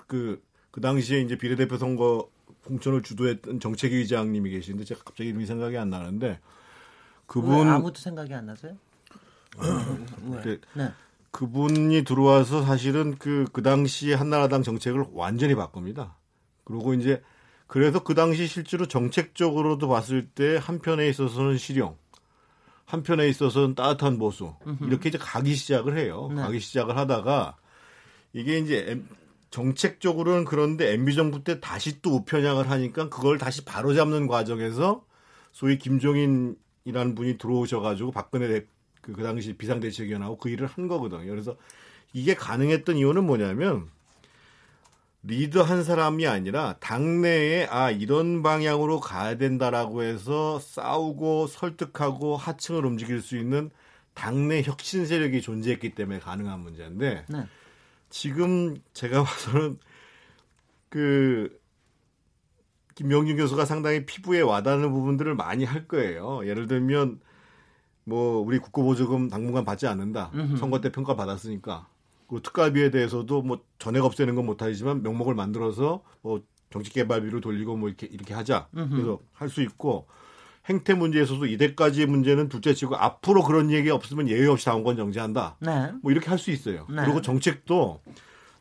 [0.07, 2.29] 그, 그 당시에 이제 비례대표 선거
[2.65, 6.39] 공천을 주도했던 정책위 의장님이 계시는데 제가 갑자기 이름이 생각이 안 나는데 왜
[7.25, 8.75] 그분 아무도 생각이 안 나세요?
[10.29, 10.41] 왜?
[10.41, 10.89] 그, 네.
[11.31, 16.15] 그분이 들어와서 사실은 그, 그 당시 한나라당 정책을 완전히 바꿉니다.
[16.63, 17.21] 그리고 이제
[17.69, 21.95] 그래서 그 당시 실제로 정책적으로도 봤을 때 한편에 있어서는 실용,
[22.85, 26.29] 한편에 있어서는 따뜻한 보수 이렇게 이제 가기 시작을 해요.
[26.35, 26.41] 네.
[26.41, 27.57] 가기 시작을 하다가
[28.33, 28.99] 이게 이제
[29.51, 35.05] 정책적으로는 그런데 MB 정부 때 다시 또 우편향을 하니까 그걸 다시 바로잡는 과정에서
[35.51, 36.55] 소위 김종인
[36.85, 38.65] 이라는 분이 들어오셔가지고 박근혜
[39.01, 41.29] 그, 그 당시 비상대책위원하고 그 일을 한 거거든요.
[41.29, 41.55] 그래서
[42.13, 43.91] 이게 가능했던 이유는 뭐냐면
[45.21, 53.21] 리더 한 사람이 아니라 당내에 아 이런 방향으로 가야 된다라고 해서 싸우고 설득하고 하층을 움직일
[53.21, 53.69] 수 있는
[54.13, 57.45] 당내 혁신 세력이 존재했기 때문에 가능한 문제인데 네.
[58.09, 59.77] 지금 제가 봐서는
[60.89, 61.59] 그
[62.95, 66.45] 김명준 교수가 상당히 피부에 와닿는 부분들을 많이 할 거예요.
[66.45, 67.19] 예를 들면
[68.03, 70.31] 뭐 우리 국고보조금 당분간 받지 않는다.
[70.57, 71.87] 선거 때 평가 받았으니까.
[72.29, 78.07] 그 특가비에 대해서도 뭐 전액 없애는 건 못하지만 명목을 만들어서 뭐 정치개발비로 돌리고 뭐 이렇게
[78.07, 78.67] 이렇게 하자.
[78.71, 80.07] 그래서 할 수 있고
[80.69, 85.57] 행태 문제에서도 이때까지의 문제는 둘째치고 앞으로 그런 얘기 없으면 예외 없이 당원권 정지한다.
[85.61, 85.91] 네.
[86.03, 86.85] 뭐 이렇게 할 수 있어요.
[86.89, 87.01] 네.
[87.03, 88.01] 그리고 정책도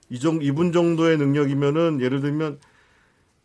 [0.08, 2.60] 이정 이분 정도의 능력이면은 예를 들면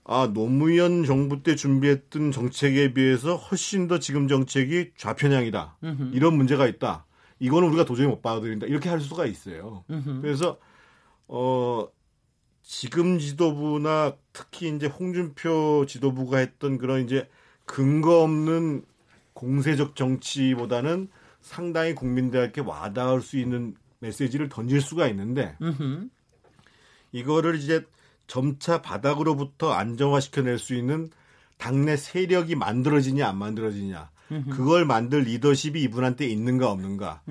[0.05, 5.77] 아 노무현 정부 때 준비했던 정책에 비해서 훨씬 더 지금 정책이 좌편향이다.
[5.83, 6.11] 음흠.
[6.13, 7.05] 이런 문제가 있다.
[7.43, 8.67] 이거는 우리가 도저히 못 받아들인다.
[8.67, 9.83] 이렇게 할 수가 있어요.
[9.89, 10.21] 음흠.
[10.21, 10.57] 그래서
[11.27, 11.85] 어
[12.61, 17.29] 지금 지도부나 특히 이제 홍준표 지도부가 했던 그런 이제
[17.65, 18.85] 근거 없는
[19.33, 21.09] 공세적 정치보다는
[21.41, 26.07] 상당히 국민들에게 와닿을 수 있는 메시지를 던질 수가 있는데 음흠.
[27.11, 27.85] 이거를 이제
[28.25, 31.09] 점차 바닥으로부터 안정화시켜낼 수 있는
[31.57, 34.11] 당내 세력이 만들어지냐 안 만들어지냐
[34.49, 37.21] 그걸 만들 리더십이 이분한테 있는가 없는가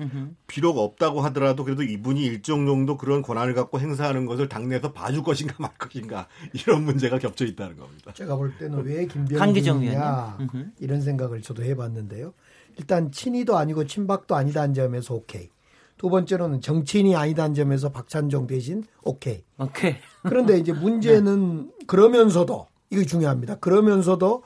[0.47, 5.55] 비록 없다고 하더라도 그래도 이분이 일정 정도 그런 권한을 갖고 행사하는 것을 당내에서 봐줄 것인가
[5.59, 8.13] 말 것인가 이런 문제가 겹쳐 있다는 겁니다.
[8.13, 10.37] 제가 볼 때는 왜 김병준이냐
[10.79, 12.33] 이런 생각을 저도 해봤는데요.
[12.77, 15.49] 일단 친이도 아니고 친박도 아니다는 점에서 오케이.
[15.97, 19.43] 두 번째로는 정치인이 아니다는 점에서 박찬종 대신 오케이.
[19.57, 19.95] 오케이.
[20.23, 21.85] 그런데 이제 문제는 네.
[21.87, 23.55] 그러면서도 이게 중요합니다.
[23.55, 24.43] 그러면서도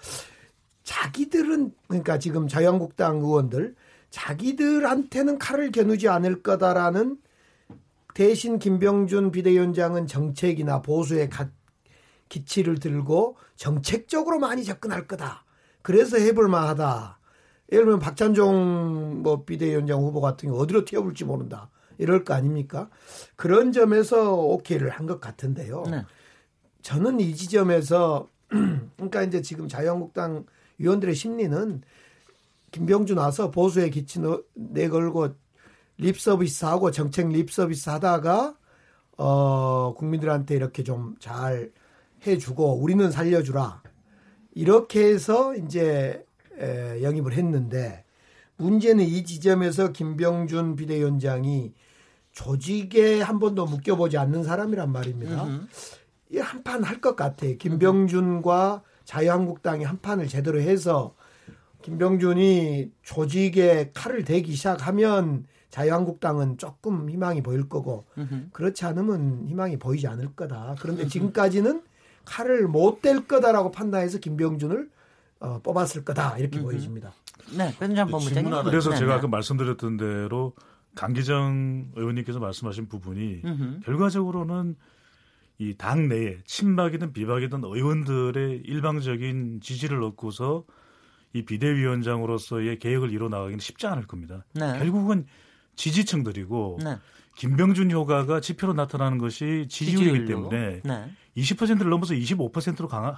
[0.88, 3.76] 자기들은 그러니까 지금 자유한국당 의원들
[4.10, 7.18] 자기들한테는 칼을 겨누지 않을 거다라는
[8.14, 11.50] 대신 김병준 비대위원장은 정책이나 보수의 가,
[12.30, 15.44] 기치를 들고 정책적으로 많이 접근할 거다.
[15.82, 17.20] 그래서 해볼 만하다.
[17.74, 21.70] 예를 들면 박찬종 뭐 비대위원장 후보 같은 경우 어디로 튀어볼지 모른다.
[21.98, 22.90] 이럴 거 아닙니까?
[23.36, 25.84] 그런 점에서 오케이를 한 것 같은데요.
[25.92, 26.06] 네.
[26.82, 28.30] 저는 이 지점에서
[28.96, 30.46] 그러니까 이제 지금 자유한국당
[30.78, 31.82] 위원들의 심리는
[32.72, 34.20] 김병준 와서 보수의 기치
[34.54, 35.30] 내걸고
[35.98, 38.56] 립 서비스 하고 정책 립 서비스 하다가
[39.18, 41.72] 어 국민들한테 이렇게 좀 잘
[42.26, 43.82] 해주고 우리는 살려주라
[44.56, 46.26] 이렇게 해서 이제
[46.60, 48.04] 에, 영입을 했는데
[48.58, 51.74] 문제는 이 지점에서 김병준 비대위원장이
[52.32, 55.46] 조직에 한 번도 묶여보지 않는 사람이란 말입니다.
[56.32, 57.46] 이한판 할 것 같아.
[57.48, 61.16] 김병준과 자유한국당이 한 판을 제대로 해서
[61.82, 68.06] 김병준이 조직에 칼을 대기 시작하면 자유한국당은 조금 희망이 보일 거고
[68.52, 70.76] 그렇지 않으면 희망이 보이지 않을 거다.
[70.82, 71.82] 그런데 지금까지는
[72.26, 74.90] 칼을 못 댈 거다라고 판단해서 김병준을
[75.40, 77.14] 어, 뽑았을 거다 이렇게 보여집니다.
[77.58, 78.52] 네, 변장 법무장님.
[78.66, 79.18] 그래서 네, 제가 네.
[79.20, 80.52] 아까 말씀드렸던 대로
[80.96, 83.80] 강기정 의원님께서 말씀하신 부분이 음흠.
[83.86, 84.76] 결과적으로는
[85.60, 90.66] 이 당 내에 친박이든 비박이든 의원들의 일방적인 지지를 얻고서
[91.34, 94.46] 이 비대위원장으로서의 계획을 이뤄 나가기는 쉽지 않을 겁니다.
[94.54, 94.78] 네.
[94.78, 95.26] 결국은
[95.76, 96.98] 지지층들이고 네.
[97.38, 101.12] 김병준 효과가 지표로 나타나는 것이 지지율이기 때문에 네.
[101.36, 103.16] 20%를 넘어서 25%로 강,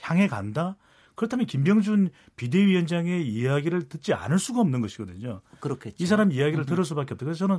[0.00, 0.76] 향해 간다.
[1.16, 5.40] 그렇다면 김병준 비대위원장의 이야기를 듣지 않을 수가 없는 것이거든요.
[5.58, 5.96] 그렇겠죠.
[5.98, 7.24] 이 사람 이야기를 들을 수밖에 없다.
[7.24, 7.58] 그래서 저는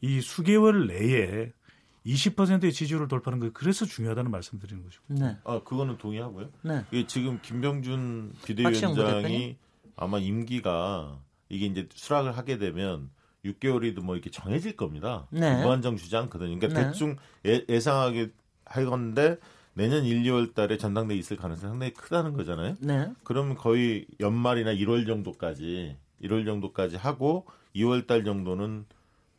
[0.00, 1.52] 이 수개월 내에
[2.06, 5.04] 20%의 지지율을 돌파하는 거 그래서 중요하다는 말씀드리는 것이고.
[5.08, 5.36] 네.
[5.44, 6.48] 아 그거는 동의하고요.
[6.62, 6.84] 네.
[6.90, 9.56] 이게 지금 김병준 비대위원장이
[9.96, 13.10] 아마 임기가 이게 이제 수락을 하게 되면
[13.44, 15.26] 6개월이도 뭐 이렇게 정해질 겁니다.
[15.30, 15.62] 네.
[15.62, 16.58] 무한정 주지 않거든요.
[16.58, 16.86] 그러니까 네.
[16.86, 18.30] 대충 예, 상하게
[18.64, 19.38] 하건데
[19.74, 22.76] 내년 1, 2월 달에 전당대회 있을 가능성이 상당히 크다는 거잖아요.
[22.80, 23.12] 네.
[23.24, 28.86] 그러면 거의 연말이나 1월 정도까지 1월 정도까지 하고 2월 달 정도는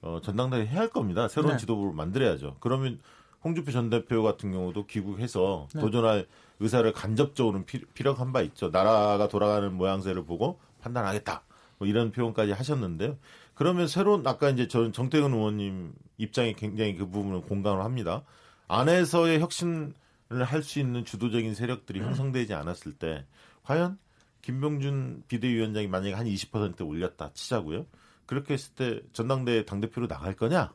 [0.01, 1.27] 어, 전당대회 해야 할 겁니다.
[1.27, 1.59] 새로운 네.
[1.59, 2.57] 지도부를 만들어야죠.
[2.59, 2.99] 그러면
[3.43, 5.81] 홍준표 전 대표 같은 경우도 귀국해서 네.
[5.81, 6.27] 도전할
[6.59, 8.69] 의사를 간접적으로 피, 피력한 바 있죠.
[8.69, 11.43] 나라가 돌아가는 모양새를 보고 판단하겠다.
[11.79, 13.17] 뭐 이런 표현까지 하셨는데요.
[13.55, 18.23] 그러면 새로운 아까 이제 저는 정태근 의원님 입장이 굉장히 그 부분을 공감을 합니다.
[18.67, 19.93] 안에서의 혁신을
[20.45, 22.05] 할 수 있는 주도적인 세력들이 음.
[22.05, 23.25] 형성되지 않았을 때
[23.63, 23.97] 과연
[24.41, 27.85] 김병준 비대위원장이 만약에 한 20% 올렸다 치자고요.
[28.31, 30.71] 그렇게 했을 때 전당대회 당대표로 나갈 거냐?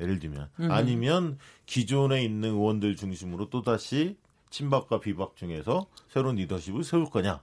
[0.00, 0.70] 예를 들면 음.
[0.72, 4.16] 아니면 기존에 있는 의원들 중심으로 또다시
[4.50, 7.40] 친박과 비박 중에서 새로운 리더십을 세울 거냐?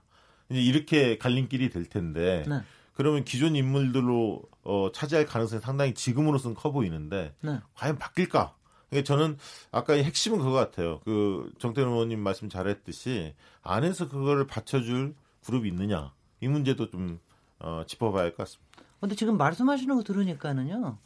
[0.50, 2.60] 이제 이렇게 갈림길이 될 텐데 네.
[2.92, 7.60] 그러면 기존 인물들로 어, 차지할 가능성이 상당히 지금으로서는 커 보이는데 네.
[7.76, 8.56] 과연 바뀔까?
[8.90, 9.38] 그러니까 저는
[9.70, 11.00] 아까 의 핵심은 그거 같아요.
[11.06, 15.14] 그 정태근 의원님 말씀 잘했듯이 안에서 그거를 받쳐줄
[15.46, 17.20] 그룹이 있느냐 이 문제도 좀
[17.58, 18.67] 어, 짚어봐야 할 것 같습니다.
[19.00, 20.98] 근데 지금 말씀하시는 거 들으니까는요.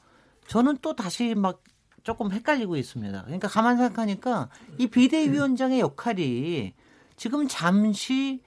[0.49, 1.63] 저는 또 다시 막
[2.03, 3.23] 조금 헷갈리고 있습니다.
[3.23, 6.75] 그러니까 가만 생각하니까 이 비대위원장의 역할이
[7.17, 8.43] 지금 잠시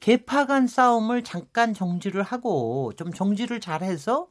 [0.00, 4.28] 개파 간 싸움을 잠깐 정지를 하고 좀 정지를 잘해서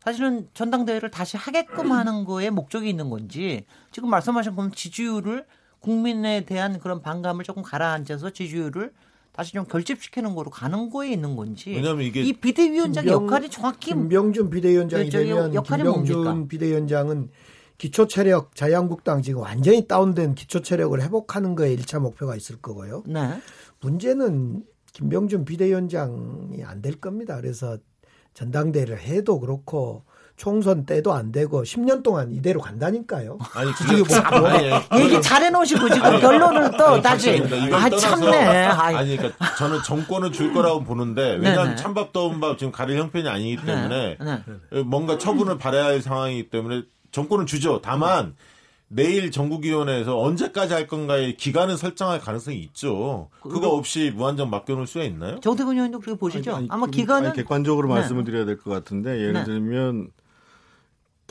[0.00, 5.46] 사실은 전당대회를 다시 하게끔 하는 거에 목적이 있는 건지 지금 말씀하신 그럼 지지율을
[5.78, 8.92] 국민에 대한 그런 반감을 조금 가라앉혀서 지지율을
[9.32, 13.90] 다시 좀 결집시키는 거로 가는 거에 있는 건지 왜냐하면 이게 이 비대위원장 김병- 역할이 정확히
[13.92, 16.48] 김병준 비대위원장이 되면 역할이 김병준 뭡니까?
[16.48, 17.30] 비대위원장은
[17.78, 23.02] 기초 체력 자유한국당 지금 완전히 다운된 기초 체력을 회복하는 거에 일차 목표가 있을 거고요.
[23.06, 23.40] 네.
[23.80, 27.36] 문제는 김병준 비대위원장이 안 될 겁니다.
[27.36, 27.78] 그래서
[28.34, 30.04] 전당대회를 해도 그렇고
[30.46, 33.38] 총선 때도 안 되고 10년 동안 이대로 간다니까요.
[33.54, 37.40] 아니 지지율 그게- 못 아니, 아니, 얘기 잘 해놓으시고 지금 결론을 또 아니, 다시
[37.72, 38.36] 아 참네.
[38.66, 41.76] 아니 그러니까 저는 정권을 줄 거라고 보는데 왜냐하면.
[41.76, 44.82] 찬밥 더운 밥 지금 가릴 형편이 아니기 때문에 네, 네.
[44.82, 47.80] 뭔가 처분을 받아야 할 상황이기 때문에 정권은 주죠.
[47.80, 48.34] 다만
[48.88, 53.28] 내일 전국위원회에서 언제까지 할 건가의 기간은 설정할 가능성이 있죠.
[53.40, 55.38] 그거 없이 무한정 맡겨놓을 수가 있나요?
[55.38, 56.56] 정태근 의원도 그렇게 보시죠.
[56.56, 57.94] 아니, 아마 좀- 기간은 아니, 객관적으로 네.
[57.94, 59.44] 말씀을 드려야 될 것 같은데 예를 네.
[59.44, 60.08] 들면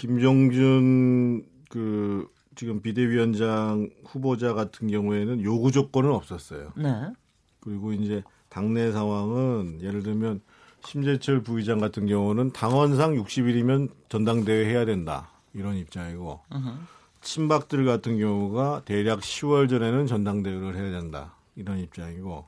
[0.01, 6.73] 김정준 그 지금 비대위원장 후보자 같은 경우에는 요구 조건은 없었어요.
[6.75, 7.13] 네.
[7.59, 10.41] 그리고 이제 당내 상황은 예를 들면
[10.83, 16.87] 심재철 부의장 같은 경우는 당원상 60일이면 전당대회 해야 된다 이런 입장이고 으흠.
[17.21, 22.47] 친박들 같은 경우가 대략 10월 전에는 전당대회를 해야 된다 이런 입장이고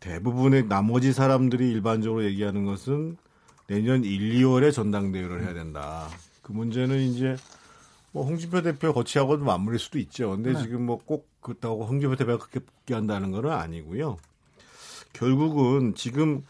[0.00, 3.18] 대부분의 나머지 사람들이 일반적으로 얘기하는 것은
[3.68, 6.08] 내년 1, 2월에 전당대회를 해야 된다.
[6.42, 7.36] 그 문제는 이제
[8.12, 10.30] 뭐 홍준표 대표 거치하고도 맞물릴 수도 있죠.
[10.30, 14.18] 근데 지금 뭐 꼭 그렇다고 홍준표 대표가 그렇게 복귀한다는 건 아니고요.
[15.12, 16.44] 결국은 지금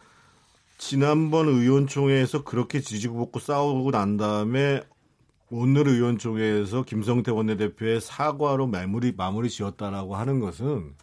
[0.78, 4.82] 지난번 의원총회에서 그렇게 지지고 볶고 싸우고 난 다음에
[5.50, 10.94] 오늘 의원총회에서 김성태 원내대표의 사과로 마무리 마무리 지었다라고 하는 것은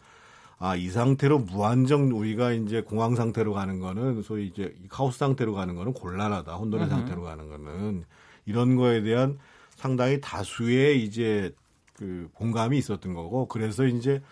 [0.60, 5.76] 아 이 상태로 무한정 우리가 이제 공황 상태로 가는 거는 소위 이제 카오스 상태로 가는
[5.76, 8.04] 거는 곤란하다 혼돈의 상태로 가는 거는
[8.48, 9.38] 이런 거에 대한
[9.76, 11.54] 상당히 다수의 이제
[11.94, 14.22] 그 공감이 있었던 거고 그래서 이제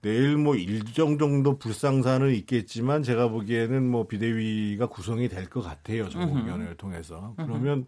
[0.00, 6.76] 내일 뭐 일정 정도 불상사는 있겠지만 제가 보기에는 뭐 비대위가 구성이 될 것 같아요 전국위원회를
[6.76, 7.34] 통해서.
[7.36, 7.86] 그러면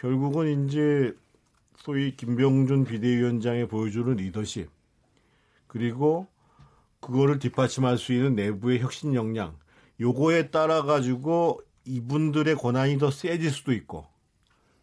[0.00, 1.14] 결국은 이제
[1.76, 4.68] 소위 김병준 비대위원장이 보여주는 리더십
[5.68, 6.26] 그리고
[7.00, 9.56] 그거를 뒷받침할 수 있는 내부의 혁신 역량
[10.00, 14.06] 요거에 따라 가지고 이분들의 권한이 더 세질 수도 있고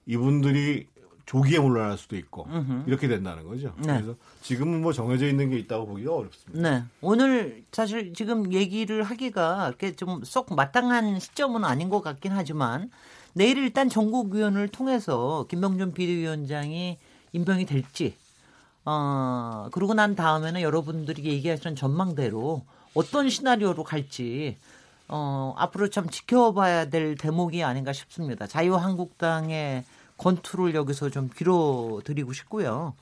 [0.06, 0.88] 이분들이
[1.26, 2.48] 조기에 물러날 수도 있고
[2.86, 3.74] 이렇게 된다는 거죠.
[3.80, 3.94] 네.
[3.94, 6.70] 그래서 지금은 뭐 정해져 있는 게 있다고 보기가 어렵습니다.
[6.70, 6.84] 네.
[7.02, 12.92] 오늘 사실 지금 얘기를 하기가 이렇게 좀쏙 마땅한 시점은 아닌 것 같긴 하지만
[13.34, 17.00] 내일 일단 전국위원을 통해서 김병준 비대위원장이
[17.34, 18.16] 임명이 될지
[18.86, 22.64] 어, 그러고 난 다음에는 여러분들이 얘기하시는 전망대로
[22.94, 24.58] 어떤 시나리오로 갈지
[25.08, 28.48] 어, 앞으로 참 지켜봐야 될 대목이 아닌가 싶습니다.
[28.48, 29.84] 자유한국당의
[30.18, 32.94] 건투를 여기서 좀 빌어드리고 싶고요.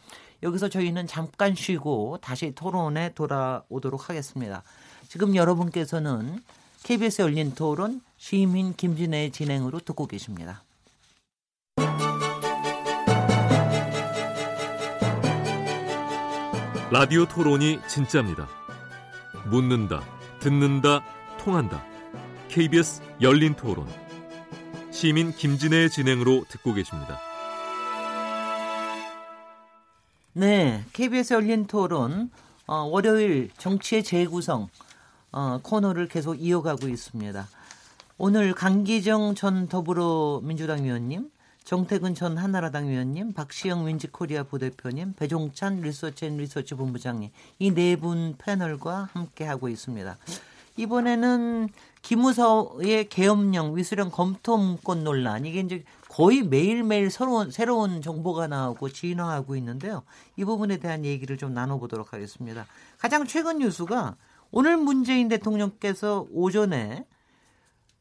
[0.42, 4.64] 여기서 저희는 잠깐 쉬고 다시 토론에 돌아오도록 하겠습니다.
[5.08, 6.44] 지금 여러분께서는
[6.84, 10.64] KBS 열린 토론 시민 김진애의 진행으로 듣고 계십니다.
[16.92, 18.48] 라디오 토론이 진짜입니다.
[19.50, 20.04] 묻는다,
[20.40, 21.04] 듣는다,
[21.40, 21.84] 통한다.
[22.50, 23.88] KBS 열린 토론.
[24.94, 27.20] 시민 김진애의 진행으로 듣고 계십니다.
[30.34, 32.30] 네, KBS 열린 토론
[32.66, 34.70] 어, 월요일 정치의 재구성
[35.32, 37.48] 어, 코너를 계속 이어가고 있습니다.
[38.18, 41.30] 오늘 강기정 전 더불어민주당 위원님,
[41.66, 49.46] 정태근 전 한나라당 위원님, 박시영 윈지코리아 부대표님, 배종찬 리서치앤리서치 본부장님 이 네 분 패널과 함께
[49.46, 50.18] 하고 있습니다.
[50.76, 51.70] 이번에는
[52.02, 59.56] 기무서의 계엄령 위수령 검토 문건 논란 이게 이제 거의 매일매일 새로운 새로운 정보가 나오고 진화하고
[59.56, 60.04] 있는데요.
[60.36, 62.66] 이 부분에 대한 얘기를 좀 나눠보도록 하겠습니다.
[62.98, 64.16] 가장 최근 뉴스가
[64.52, 67.06] 오늘 문재인 대통령께서 오전에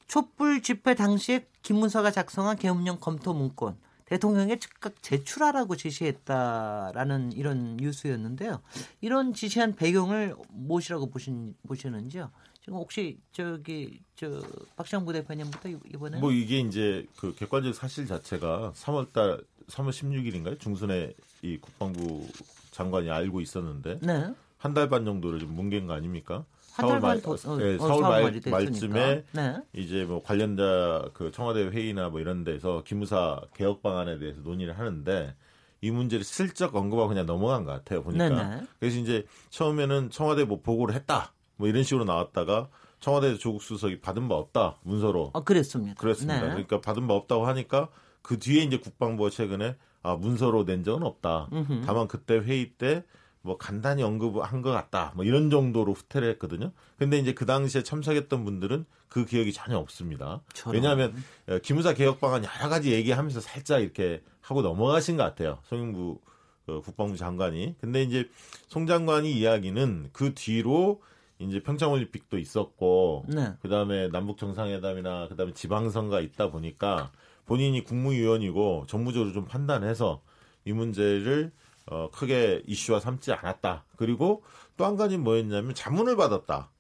[0.07, 8.61] 촛불 집회 당시에 김문서가 작성한 계엄령 검토 문건 대통령에 즉각 제출하라고 지시했다라는 이런 뉴스였는데요.
[9.01, 12.31] 이런 지시한 배경을 무엇이라고 보신, 보시는지요?
[12.65, 14.41] 지금 혹시 저기 저
[14.77, 20.61] 박시영 대표님부터 이번에 뭐 이게 이제 그 객관적 사실 자체가 3월달 3월 16일인가요?
[20.61, 22.27] 중순에 이 국방부
[22.71, 24.33] 장관이 알고 있었는데 네.
[24.59, 26.45] 한 달 반 정도를 좀 뭉갠 거 아닙니까?
[26.75, 29.57] 한달반 더, 어, 네, 4월 말, 말쯤에 네.
[29.75, 35.35] 이제 뭐 관련자 그 청와대 회의나 뭐 이런 데서 기무사 개혁 방안에 대해서 논의를 하는데
[35.81, 38.29] 이 문제를 슬쩍 언급하고 그냥 넘어간 것 같아요 보니까.
[38.29, 38.67] 네네.
[38.79, 42.69] 그래서 이제 처음에는 청와대 뭐 보고를 했다 뭐 이런 식으로 나왔다가
[43.01, 45.31] 청와대 조국 수석이 받은 바 없다 문서로.
[45.35, 45.95] 아 그랬습니다.
[46.01, 46.41] 그렇습니다.
[46.41, 46.49] 네.
[46.49, 47.89] 그러니까 받은 바 없다고 하니까
[48.23, 51.49] 그 뒤에 이제 국방부가 최근에 아 문서로 낸 적은 없다.
[51.53, 51.83] 음흠.
[51.87, 53.05] 다만 그때 회의 때
[53.43, 55.13] 뭐 간단히 언급한 것 같다.
[55.17, 56.73] 뭐 이런 정도로 후퇴를 했거든요.
[56.97, 60.43] 근데 이제 그 당시에 참석했던 분들은 그 기억이 전혀 없습니다.
[60.55, 60.77] 저런.
[60.77, 61.15] 왜냐하면
[61.49, 65.59] 어, 기무사 개혁 방안 여러 가지 얘기하면서 살짝 이렇게 하고 넘어가신 것 같아요.
[65.65, 66.21] 송영구
[66.67, 67.75] 그 국방부 장관이.
[67.81, 68.29] 근데 이제
[68.69, 71.03] 송 장관이 이야기는 그 뒤로
[71.43, 73.53] 이제 평창올림픽도 있었고 네.
[73.63, 77.11] 그다음에 남북 정상회담이나 그다음에 지방선거가 있다 보니까
[77.47, 80.23] 본인이 국무위원이고 정무적으로 좀 판단해서
[80.65, 81.53] 이 문제를
[81.87, 83.85] 어, 크게 이슈화 삼지 않았다.
[83.97, 84.43] 그리고
[84.77, 86.71] 또 한 가지 뭐였냐면 자문을 받았다.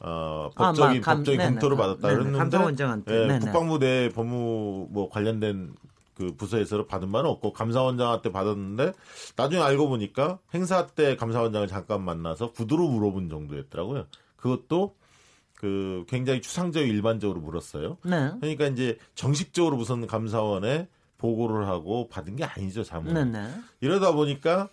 [0.00, 1.40] 어, 법적인 아, 감, 법적인.
[1.40, 2.08] 검토를 받았다.
[2.08, 2.38] 그랬는데
[3.12, 5.74] 예, 국방부 내 법무 뭐 관련된
[6.14, 8.92] 그 부서에서 받은 바는 없고 감사원장한테 받았는데
[9.36, 14.06] 나중에 알고 보니까 행사 때 감사원장을 잠깐 만나서 구두로 물어본 정도였더라고요.
[14.36, 14.94] 그것도
[15.56, 17.98] 그 굉장히 추상적이고 일반적으로 물었어요.
[18.04, 18.32] 네.
[18.40, 20.88] 그러니까 이제 정식적으로 우선 감사원에
[21.18, 23.14] 보고를 하고 받은 게 아니죠, 자문.
[23.14, 23.50] 네, 네.
[23.80, 24.68] 이러다 보니까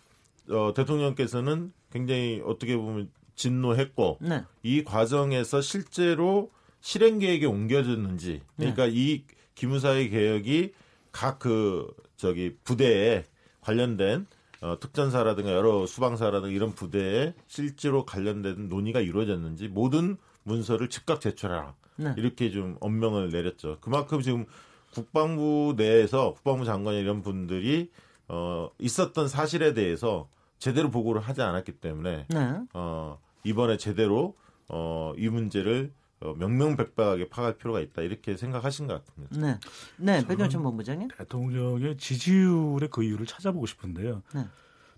[0.49, 4.43] 어, 대통령께서는 굉장히 어떻게 보면 진노했고 네.
[4.63, 8.91] 이 과정에서 실제로 실행 계획에 옮겨졌는지 그러니까 네.
[8.93, 9.23] 이
[9.55, 10.73] 기무사의 개혁이
[11.12, 11.88] 각 그
[12.18, 13.26] 저기 부대에
[13.62, 14.28] 관련된
[14.62, 21.76] 어, 특전사라든가 여러 수방사라든가 이런 부대에 실제로 관련된 논의가 이루어졌는지 모든 문서를 즉각 제출하라.
[21.97, 22.14] 네.
[22.18, 23.78] 이렇게 좀 엄명을 내렸죠.
[23.82, 24.45] 그만큼 지금
[24.93, 27.91] 국방부 내에서 국방부 장관 이런 분들이
[28.28, 32.59] 어, 있었던 사실에 대해서 제대로 보고를 하지 않았기 때문에 네.
[32.74, 34.36] 어, 이번에 제대로
[34.68, 36.01] 어, 이 문제를 어,
[36.38, 39.38] 명명백백하게 파갈 필요가 있다 이렇게 생각하신 것 같습니다.
[39.39, 39.59] 네,
[39.97, 41.09] 네, 백영천 본부장님.
[41.17, 44.22] 대통령의 지지율의 그 이유를 찾아보고 싶은데요.
[44.36, 44.45] 네.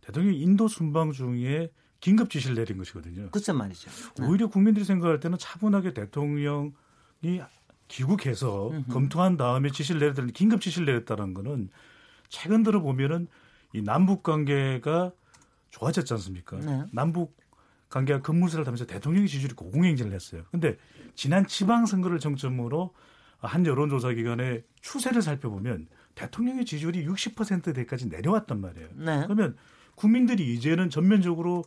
[0.01, 1.71] 대통령이 인도 순방 중에
[2.01, 3.29] 긴급 지시를 내린 것이거든요.
[3.31, 3.89] 글쎄 말이죠.
[4.19, 4.27] 네.
[4.27, 6.73] 오히려 국민들이 생각할 때는 차분하게 대통령이
[7.87, 8.91] 귀국해서 음흠.
[8.91, 11.69] 검토한 다음에 지시를 내렸다는 긴급 지시를 내렸다는 거는
[12.27, 13.27] 최근 들어 보면은
[13.71, 15.13] 이 남북 관계가
[15.69, 16.57] 좋아졌지 않습니까?
[16.57, 16.83] 네.
[16.91, 17.37] 남북
[17.93, 20.43] 관계가 급물살을 타면서 대통령의 지지율이 고공행진을 했어요.
[20.49, 20.77] 근데
[21.13, 22.91] 지난 지방선거를 정점으로
[23.37, 28.87] 한 여론조사 기관의 추세를 살펴보면 대통령의 지지율이 60%대까지 내려왔단 말이에요.
[28.95, 29.21] 네.
[29.25, 29.55] 그러면
[29.93, 31.63] 국민들이 이제는 전면적으로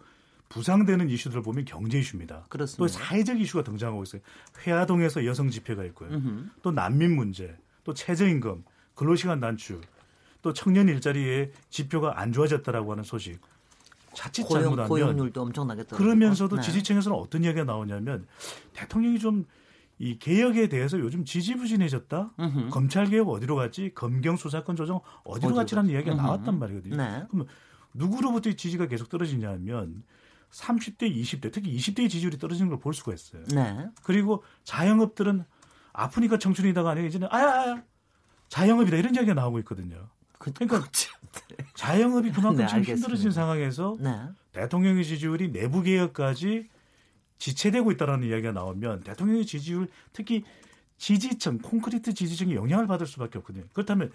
[0.49, 2.47] 부상되는 이슈들을 보면 경제 이슈입니다.
[2.49, 2.79] 그렇습니다.
[2.79, 4.21] 또 사회적 이슈가 등장하고 있어요.
[4.59, 6.11] 회화동에서 여성 집회가 있고요.
[6.11, 6.51] 으흠.
[6.63, 8.65] 또 난민 문제, 또 최저임금,
[8.95, 9.81] 근로시간 단축,
[10.43, 13.41] 또 청년 일자리의 지표가 안 좋아졌다라고 하는 소식.
[14.17, 16.63] 자칫 고용, 잘못하면 고용률도 엄청나게 그러면서도 네.
[16.63, 18.27] 지지층에서는 어떤 이야기가 나오냐면
[18.73, 19.45] 대통령이 좀
[19.99, 22.33] 이 개혁에 대해서 요즘 지지부진해졌다.
[22.39, 22.71] 으흠.
[22.71, 23.93] 검찰 개혁 어디로 갔지?
[23.95, 26.23] 검경 수사권 조정 어디로 갔지라는 이야기가 으흠.
[26.23, 26.97] 나왔단 말이거든요.
[26.97, 27.25] 네.
[27.31, 27.47] 그러면
[27.95, 30.05] 누구로부터 지지가 계속 떨어지냐면
[30.51, 33.43] 30대, 20대, 특히 20대의 지지율이 떨어지는 걸 볼 수가 있어요.
[33.55, 33.89] 네.
[34.03, 35.45] 그리고 자영업들은
[35.95, 37.83] 아프니까 청춘이다가 아니라 이제는 아야,
[38.49, 40.11] 자영업이다 이런 이야기가 나오고 있거든요.
[40.39, 40.87] 그, 그러니까
[41.75, 44.11] 자영업이 그만큼 네, 힘들어진 상황에서 네.
[44.53, 46.69] 대통령의 지지율이 내부 개혁까지
[47.39, 50.45] 지체되고 있다라는 이야기가 나오면 대통령의 지지율 특히
[50.99, 53.65] 지지층 콘크리트 지지층이 영향을 받을 수밖에 없거든요.
[53.73, 54.11] 그렇다면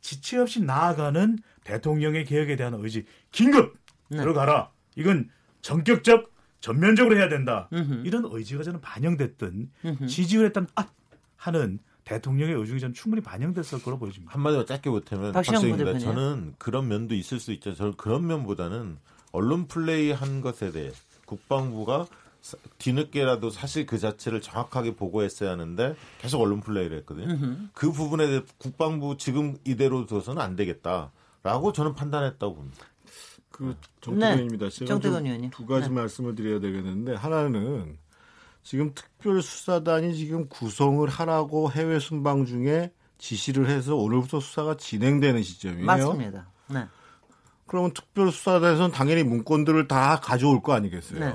[0.00, 3.76] 지체 없이 나아가는 대통령의 개혁에 대한 의지 긴급
[4.08, 4.18] 네.
[4.18, 4.70] 들어가라.
[4.96, 7.68] 이건 전격적 전면적으로 해야 된다.
[7.72, 8.02] 으흠.
[8.06, 10.06] 이런 의지가 저는 반영됐던 으흠.
[10.06, 10.88] 지지율에 따른 아
[11.36, 14.32] 하는 대통령의 의중이 저는 충분히 반영됐을 거로 보여집니다.
[14.34, 15.98] 한마디로 짧게 보태면 박시영입니다.
[15.98, 17.74] 저는 그런 면도 있을 수 있죠.
[17.74, 18.98] 저는 그런 면보다는
[19.32, 20.90] 언론 플레이 한 것에 대해
[21.26, 22.06] 국방부가
[22.78, 27.32] 뒤늦게라도 사실 그 자체를 정확하게 보고했어야 하는데 계속 언론 플레이를 했거든요.
[27.32, 27.70] 으흠.
[27.72, 32.86] 그 부분에 대해 국방부 지금 이대로 둬서는 안 되겠다라고 저는 판단했다고 봅니다.
[33.50, 34.70] 그 정태근입니다.
[34.70, 34.84] 네.
[34.86, 35.50] 정태근 의원님.
[35.50, 35.94] 두 가지 네.
[35.94, 37.96] 말씀을 드려야 되겠는데 하나는
[38.62, 45.86] 지금 특별수사단이 지금 구성을 하라고 해외 순방 중에 지시를 해서 오늘부터 수사가 진행되는 시점이에요.
[45.86, 46.48] 맞습니다.
[46.68, 46.86] 네.
[47.66, 51.20] 그러면 특별수사단에서는 당연히 문건들을 다 가져올 거 아니겠어요?
[51.20, 51.34] 네.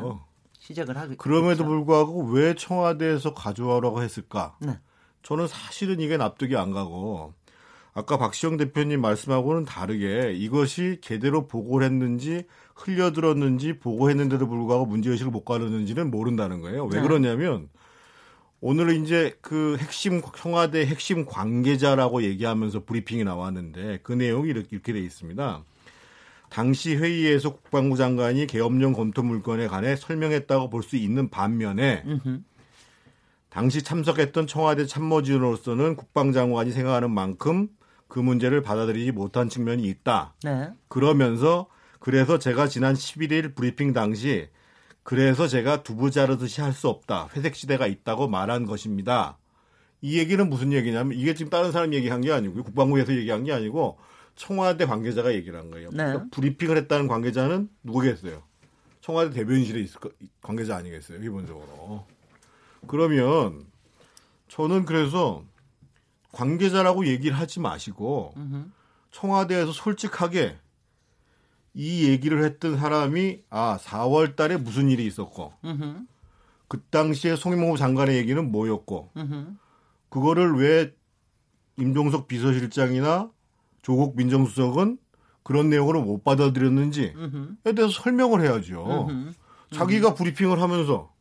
[0.60, 4.58] 시작을 하겠 그럼에도 불구하고 왜 청와대에서 가져와라고 했을까?
[4.60, 4.80] 네.
[5.24, 7.34] 저는 사실은 이게 납득이 안 가고
[7.94, 12.46] 아까 박시영 대표님 말씀하고는 다르게 이것이 제대로 보고를 했는지
[12.78, 16.86] 흘려들었는지 보고했는데도 불구하고 문제의식을 못 가르는지는 모른다는 거예요.
[16.86, 17.02] 왜 네.
[17.02, 17.70] 그러냐면
[18.62, 25.00] 오늘은 이제 그 핵심 청와대 핵심 관계자라고 얘기하면서 브리핑이 나왔는데 그 내용이 이렇게, 이렇게 돼
[25.00, 25.64] 있습니다.
[26.50, 32.04] 당시 회의에서 국방부 장관이 계엄령 검토 물건에 관해 설명했다고 볼 수 있는 반면에
[33.50, 37.68] 당시 참석했던 청와대 참모진으로서는 국방장관이 생각하는 만큼
[38.08, 40.36] 그 문제를 받아들이지 못한 측면이 있다.
[40.44, 40.70] 네.
[40.88, 41.68] 그러면서
[42.08, 44.48] 그래서 제가 지난 11일 브리핑 당시
[45.04, 47.28] 그래서 제가 두부 자르듯이 할 수 없다.
[47.36, 49.38] 회색 시대가 있다고 말한 것입니다.
[50.00, 53.98] 이 얘기는 무슨 얘기냐면 이게 지금 다른 사람 얘기한 게 아니고 국방부에서 얘기한 게 아니고
[54.38, 55.90] 청와대 관계자가 얘기를 한 거예요.
[55.90, 55.98] 네.
[55.98, 58.42] 그러니까 브리핑을 했다는 관계자는 누구겠어요?
[59.02, 60.10] 청와대 대변인실에 있을 거,
[60.42, 61.20] 관계자 아니겠어요?
[61.20, 62.06] 기본적으로.
[62.88, 63.66] 그러면
[64.48, 65.44] 저는 그래서
[66.32, 68.34] 관계자라고 얘기를 하지 마시고
[69.12, 70.56] 청와대에서 솔직하게
[71.80, 76.06] 이 얘기를 했던 사람이 아 4월 달에 무슨 일이 있었고 음흠.
[76.68, 79.46] 그 당시에 송영무 장관의 얘기는 뭐였고 음흠.
[80.10, 80.96] 그거를 왜
[81.78, 83.30] 임종석 비서실장이나
[83.84, 84.98] 조국 민정수석은
[85.44, 87.14] 그런 내용으로 못 받아들였는지에.
[87.64, 89.08] 대해서 설명을 해야죠.
[89.10, 89.32] 음흠.
[89.72, 91.14] 자기가 브리핑을 하면서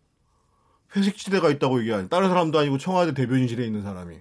[0.97, 4.17] 회색 지대가 있다고 얘기하니 다른 사람도 아니고 청와대 대변인실에 있는 사람이.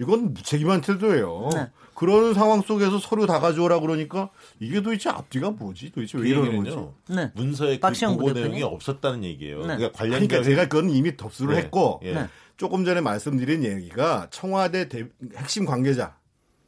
[0.00, 1.50] 이건 무책임한 태도예요.
[1.54, 1.70] 네.
[2.02, 4.28] 그런 상황 속에서 서류 다 가져오라 그러니까
[4.58, 5.92] 이게 도대체 앞뒤가 뭐지?
[5.92, 6.70] 도대체 그왜 이러는 거지?
[6.70, 6.94] 얘기는요.
[7.10, 7.30] 네.
[7.36, 8.42] 문서에 그 보고 부대표님.
[8.58, 9.58] 내용이 없었다는 얘기예요.
[9.60, 9.76] 네.
[9.76, 11.60] 그러니까 관련 그러니까 제가 그건 이미 덮수를 네.
[11.62, 12.12] 했고 예.
[12.12, 12.26] 네.
[12.56, 16.16] 조금 전에 말씀드린 얘기가 청와대 대- 핵심 관계자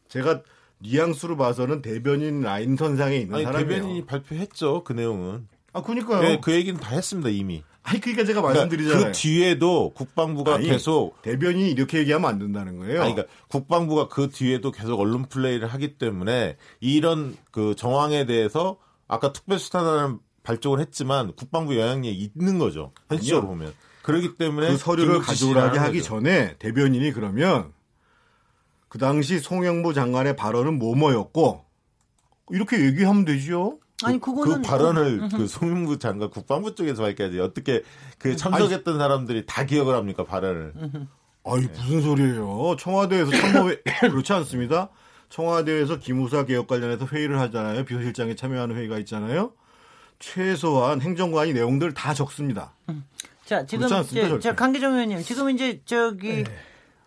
[0.06, 0.42] 제가
[0.78, 3.68] 뉘앙스로 봐서는 대변인 라인 선상에 있는 사람이에요.
[3.68, 5.48] 대변인이 발표했죠 그 내용은.
[5.72, 6.22] 아 그러니까요.
[6.22, 7.64] 네, 그 얘기는 다 했습니다 이미.
[7.84, 9.06] 아니 그러니까 제가 그러니까 말씀드리잖아요.
[9.06, 13.02] 그 뒤에도 국방부가 아니, 계속 대변인이 이렇게 얘기하면 안 된다는 거예요.
[13.02, 19.32] 아니, 그러니까 국방부가 그 뒤에도 계속 언론 플레이를 하기 때문에 이런 그 정황에 대해서 아까
[19.32, 22.92] 특별수사단은 발족을 했지만 국방부 영향력이 있는 거죠.
[23.08, 23.48] 현실적으로.
[23.48, 23.74] 보면.
[24.02, 26.08] 그렇기 때문에 그 서류를 가져오라게 하기 거죠.
[26.08, 27.72] 전에 대변인이 그러면
[28.88, 31.64] 그 당시 송영무 장관의 발언은 뭐뭐였고
[32.50, 33.78] 이렇게 얘기하면 되죠.
[34.04, 37.82] 아니 그 그거는 발언을 그 송영무 장관 국방부 쪽에서 밝혀야지 어떻게
[38.18, 40.72] 그 참석했던 사람들이 다 기억을 합니까 발언을
[41.44, 42.76] 아이 무슨 소리예요?
[42.78, 44.88] 청와대에서 참모회 그렇지 않습니다.
[45.28, 47.84] 청와대에서 기무사 개혁 관련해서 회의를 하잖아요.
[47.84, 49.52] 비서실장이 참여하는 회의가 있잖아요.
[50.18, 52.72] 최소한 행정관이 내용들 다 적습니다.
[53.44, 54.38] 자, 지금 않습니까?
[54.38, 56.44] 자, 강기정 의원님, 지금 이제 저기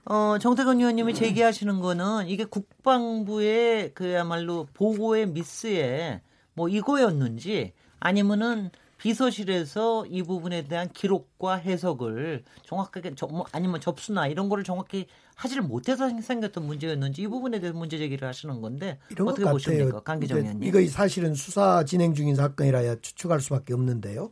[0.05, 6.21] 어, 정태근 의원님이 제기하시는 거는 이게 국방부의 그야말로 보고의 미스에
[6.57, 14.49] 뭐 이거였는지 아니면은 비서실에서 이 부분에 대한 기록과 해석을 정확하게 저, 뭐 아니면 접수나 이런
[14.49, 15.05] 거를 정확히
[15.35, 19.99] 하지를 못해서 생겼던 문제였는지 이 부분에 대해서 문제 제기를 하시는 건데 어떻게 것 보십니까.
[19.99, 20.63] 강기정 의원님?
[20.63, 24.31] 이거 사실은 수사 진행 중인 사건이라야 추측할 수밖에 없는데요.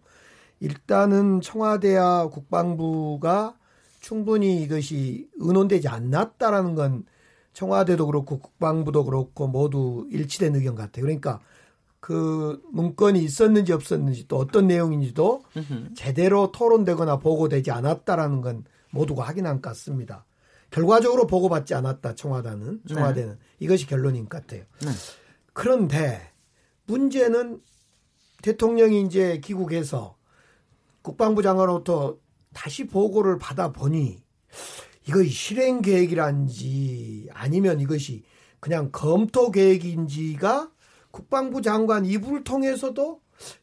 [0.61, 3.55] 일단은 청와대와 국방부가
[3.99, 7.05] 충분히 이것이 의논되지 않았다라는 건
[7.53, 11.03] 청와대도 그렇고 국방부도 그렇고 모두 일치된 의견 같아요.
[11.03, 11.39] 그러니까
[12.05, 15.41] 그 문건이 있었는지 없었는지 또 어떤 내용인지도
[15.95, 20.23] 제대로 토론되거나 보고되지 않았다라는 건 모두가 확인한 것 같습니다.
[20.69, 24.65] 결과적으로 보고받지 않았다 청와대는 청와대는 이것이 결론인 것 같아요.
[24.81, 24.91] 네.
[25.53, 26.31] 그런데
[26.85, 27.59] 문제는
[28.43, 30.15] 대통령이 이제 귀국해서
[31.01, 32.19] 국방부 장관으로부터
[32.53, 34.21] 다시 보고를 받아 보니
[35.07, 38.23] 이것이 실행 계획이란지 아니면 이것이
[38.59, 40.69] 그냥 검토 계획인지가
[41.19, 43.21] 국방부 장관 입을 통해서도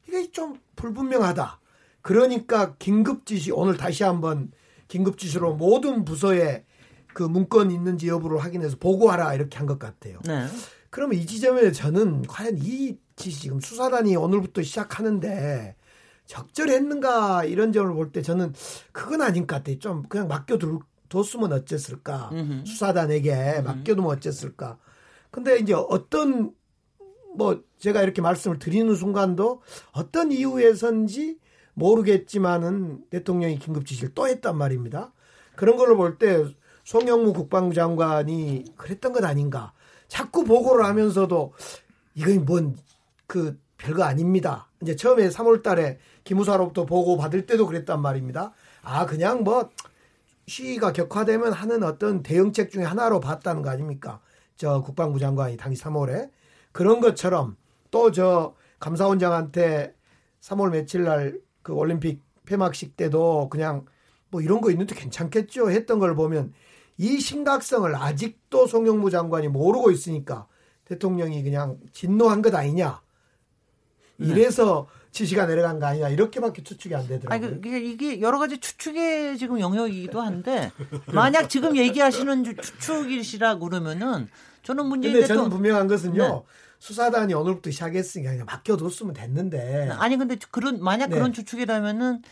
[0.08, 1.60] 이게 좀 불분명하다.
[2.00, 4.50] 그러니까 긴급 지시 오늘 다시 한번
[4.88, 6.64] 긴급 지시로 모든 부서에
[7.12, 10.18] 그 문건 있는지 여부를 확인해서 보고하라 이렇게 한 것 같아요.
[10.24, 10.46] 네.
[10.88, 15.76] 그러면 이 지점에 저는 과연 이 지시 지금 수사단이 오늘부터 시작하는데
[16.24, 18.54] 적절했는가 이런 점을 볼 때 저는
[18.92, 19.78] 그건 아닌 것 같아요.
[19.78, 22.30] 좀 그냥 맡겨뒀으면 어쨌을까.
[22.32, 22.64] 음흠.
[22.64, 24.78] 수사단에게 맡겨두면 어쨌을까.
[25.30, 26.54] 근데 이제 어떤
[27.36, 29.62] 뭐 제가 이렇게 말씀을 드리는 순간도
[29.92, 31.38] 어떤 이유에선지
[31.74, 35.12] 모르겠지만은 대통령이 긴급 지시를 또 했단 말입니다.
[35.56, 36.44] 그런 걸로 볼 때
[36.84, 39.72] 송영무 국방부 장관이 그랬던 것 아닌가.
[40.08, 41.52] 자꾸 보고를 하면서도
[42.14, 42.76] 이건 뭔
[43.26, 44.68] 그 별거 아닙니다.
[44.82, 48.52] 이제 처음에 3월 달에 기무사로부터 보고 받을 때도 그랬단 말입니다.
[48.82, 49.70] 아, 그냥 뭐
[50.46, 54.20] 시위가 격화되면 하는 어떤 대응책 중에 하나로 봤다는 거 아닙니까?
[54.56, 56.28] 저 국방부 장관이 당시 3월에
[56.72, 57.56] 그런 것처럼
[57.90, 59.94] 또 저 감사원장한테
[60.40, 63.86] 3월 며칠 날 그 올림픽 폐막식 때도 그냥
[64.30, 65.70] 뭐 이런 거 있는데 괜찮겠죠?
[65.70, 66.52] 했던 걸 보면
[66.98, 70.46] 이 심각성을 아직도 송영무 장관이 모르고 있으니까
[70.84, 73.00] 대통령이 그냥 진노한 것 아니냐.
[74.18, 76.08] 이래서 지시가 내려간 거 아니냐.
[76.10, 77.48] 이렇게밖에 추측이 안 되더라고요.
[77.50, 80.70] 아니, 그, 이게 여러 가지 추측의 지금 영역이기도 한데
[81.12, 84.28] 만약 지금 얘기하시는 추측이시라 그러면은
[84.62, 86.22] 저는 문재인 근데 대통령 저는 분명한 것은요.
[86.22, 86.42] 네.
[86.78, 89.90] 수사단이 오늘부터 시작했으니까 그냥 맡겨뒀으면 됐는데.
[89.92, 91.16] 아니 근데 그런 만약 네.
[91.16, 92.22] 그런 추측이라면은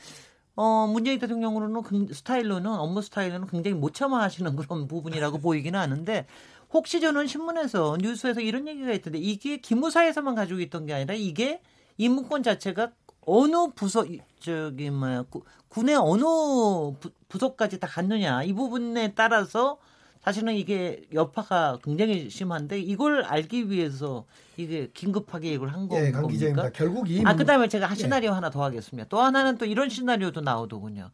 [0.56, 6.26] 어 문재인 대통령으로는 그 스타일로는 업무 스타일로는 굉장히 못 참아하시는 그런 부분이라고 보이기는 하는데
[6.72, 11.60] 혹시 저는 신문에서 뉴스에서 이런 얘기가 있던데 이게 기무사에서만 가지고 있던 게 아니라 이게
[11.96, 12.90] 이 문건 자체가
[13.26, 19.78] 어느 부서 이- 저기 뭐야 구- 군의 어느 부, 부서까지 다 갔느냐 이 부분에 따라서
[20.22, 24.26] 사실은 이게 여파가 굉장히 심한데 이걸 알기 위해서
[24.58, 26.20] 이게 긴급하게 이걸 한 예, 겁니까?
[26.20, 26.70] 강 기자입니다.
[26.70, 28.02] 결국 이 아, 문- 그 다음에 제가 한 네.
[28.02, 29.08] 시나리오 하나 더 하겠습니다.
[29.08, 31.10] 또 하나는 또 이런 시나리오도 나오더군요.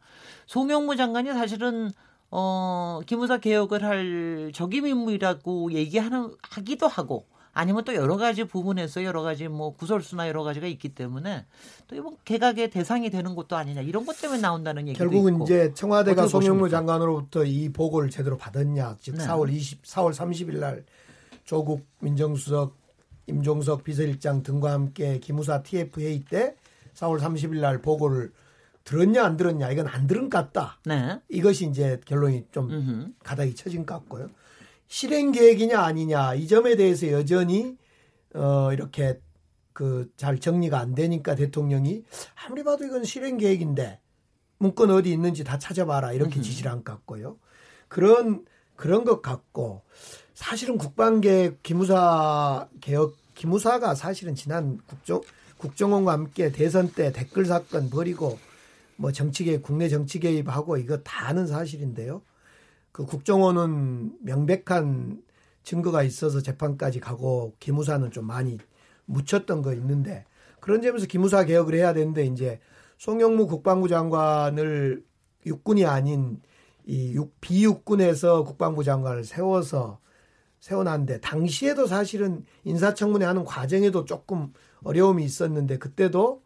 [0.47, 1.91] 송영무 장관이 사실은,
[2.31, 7.25] 어, 기무사 개혁을 할 적임 인물이라고 얘기하는, 하기도 하고,
[7.57, 11.45] 아니면 또 여러 가지 부분에서 여러 가지 뭐 구설수나 여러 가지가 있기 때문에
[11.87, 15.45] 또 이번 개각의 대상이 되는 것도 아니냐 이런 것 때문에 나온다는 얘기도 결국은 있고.
[15.45, 16.69] 이제 청와대가 송영무?
[16.69, 18.97] 장관으로부터 이 보고를 제대로 받았냐.
[18.99, 19.25] 즉 네.
[19.25, 20.85] 4월 20, 4월 30일 날
[21.45, 22.77] 조국 민정수석
[23.25, 26.55] 임종석 비서실장 등과 함께 기무사 TF 회의 때
[26.93, 28.31] 4월 30일 날 보고를
[28.83, 30.77] 들었냐 안 들었냐 이건 안 들은 것 같다.
[30.85, 31.19] 네.
[31.27, 33.07] 이것이 이제 결론이 좀 음흠.
[33.23, 34.29] 가닥이 쳐진 것 같고요.
[34.87, 37.77] 실행 계획이냐 아니냐 이 점에 대해서 여전히
[38.33, 39.19] 어 이렇게
[39.73, 42.03] 그 잘 정리가 안 되니까 대통령이
[42.45, 43.99] 아무리 봐도 이건 실행 계획인데
[44.57, 47.37] 문건 어디 있는지 다 찾아봐라 이렇게 지시를 한것 같고요.
[47.87, 48.43] 그런
[48.75, 49.83] 그런 것 같고
[50.33, 55.21] 사실은 국방계획 기무사 개혁 기무사가 사실은 지난 국정
[55.57, 58.39] 국정원과 함께 대선 때 댓글 사건 벌이고
[58.95, 62.23] 뭐 정치 개입 국내 정치 개입하고 이거 다 아는 사실인데요.
[62.97, 65.21] 그 국정원은 명백한
[65.61, 68.57] 증거가 있어서 재판까지 가고 기무사는 좀 많이
[69.05, 70.25] 묻혔던 거 있는데
[70.59, 72.59] 그런 점에서 기무사 개혁을 해야 되는데 이제
[72.97, 75.05] 송영무 국방부 장관을
[75.45, 76.41] 육군이 아닌
[76.87, 79.99] 이 육, 비육군에서 국방부 장관을 세워서
[80.59, 84.51] 세워놨는데 당시에도 사실은 인사청문회 하는 과정에도 조금
[84.83, 86.41] 어려움이 있었는데 그때도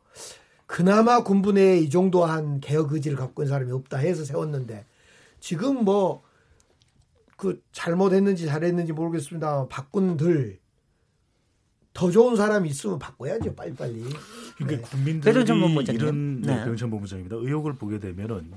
[0.66, 4.86] 그나마 군부 내에 이 정도 한 개혁 의지를 갖고 있는 사람이 없다 해서 세웠는데
[5.40, 6.30] 지금 뭐
[7.42, 9.68] 그 잘못했는지 잘했는지 모르겠습니다.
[9.68, 10.60] 바꾼들
[11.92, 14.04] 더 좋은 사람이 있으면 바꿔야죠 빨리빨리.
[14.58, 14.82] 그러니까 네.
[14.82, 15.32] 국민들이.
[15.96, 16.54] 이런 네.
[16.54, 16.60] 네.
[16.60, 17.38] 배정찬 본부장입니다.
[17.38, 18.52] 의혹을 보게 되면은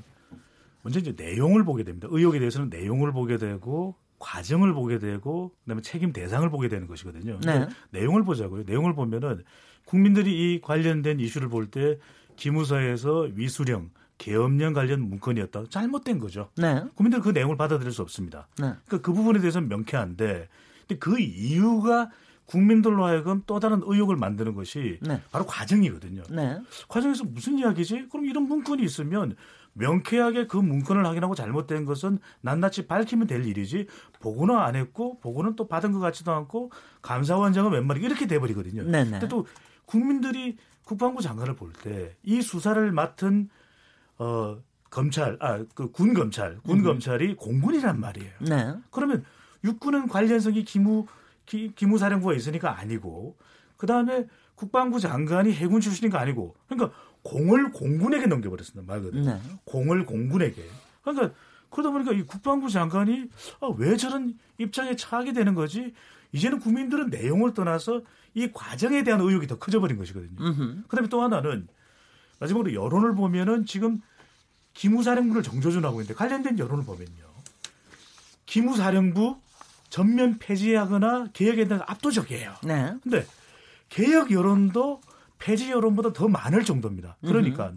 [0.83, 2.09] 먼저 이제 내용을 보게 됩니다.
[2.11, 7.41] 의혹에 대해서는 내용을 보게 되고 과정을 보게 되고 그다음에 책임 대상을 보게 되는 것이거든요.
[7.43, 7.67] 네.
[7.91, 8.65] 내용을 보자고요.
[8.67, 9.45] 내용을 보면은
[9.87, 11.99] 국민들이 이 관련된 이슈를 볼 때
[12.37, 13.89] 기무사에서 위수령,
[14.19, 15.65] 계엄령 관련 문건이었다.
[15.71, 16.51] 잘못된 거죠.
[16.57, 16.83] 네.
[16.95, 18.47] 국민들은 그 내용을 받아들일 수 없습니다.
[18.59, 18.73] 네.
[18.87, 20.49] 그러니까 그 부분에 대해서는 명쾌한데
[20.87, 22.11] 근데 그 이유가
[22.47, 25.21] 국민들로 하여금 또 다른 의혹을 만드는 것이 네.
[25.33, 26.23] 바로 과정이거든요.
[26.31, 26.59] 네.
[26.89, 28.09] 과정에서 무슨 이야기지?
[28.11, 29.35] 그럼 이런 문건이 있으면
[29.73, 33.87] 명쾌하게 그 문건을 확인하고 잘못된 것은 낱낱이 밝히면 될 일이지
[34.21, 36.71] 보고는 안 했고 보고는 또 받은 것 같지도 않고
[37.03, 38.85] 감사원장은 웬 말이 이렇게 돼버리거든요.
[38.85, 39.11] 네네.
[39.11, 39.47] 근데 또
[39.87, 43.49] 국민들이 국방부 장관을 볼 때 이 수사를 맡은
[44.19, 44.59] 어
[44.91, 48.33] 검찰 아 그 군 검찰 군 검찰이 공군이란 말이에요.
[48.49, 48.75] 네.
[48.91, 49.25] 그러면
[49.65, 51.07] 육군은 관련성이 기무
[51.47, 53.37] 기, 기무사령부가 있으니까 아니고
[53.77, 59.41] 그 다음에 국방부 장관이 해군 출신인가 아니고 그러니까 공을 공군에게 넘겨버렸습니다 말 그대로 네.
[59.65, 60.63] 공을 공군에게
[61.03, 61.35] 그러니까
[61.71, 63.29] 그러다 보니까 이 국방부 장관이
[63.61, 65.93] 아, 왜 저런 입장에 처하게 되는 거지
[66.33, 68.03] 이제는 국민들은 내용을 떠나서
[68.35, 70.37] 이 과정에 대한 의혹이 더 커져버린 것이거든요.
[70.41, 70.83] 음흠.
[70.89, 71.67] 그다음에 또 하나는
[72.45, 74.01] 마지막으로 여론을 보면은 지금
[74.75, 77.25] 기무사령부를 정조준하고 있는데 관련된 여론을 보면요.
[78.47, 79.39] 기무사령부
[79.89, 82.55] 전면 폐지하거나 개혁에 대한 압도적이에요.
[82.65, 82.95] 네.
[83.03, 83.27] 근데
[83.89, 85.01] 개혁 여론도
[85.39, 87.17] 폐지 여론보다 더 많을 정도입니다.
[87.23, 87.73] 그러니까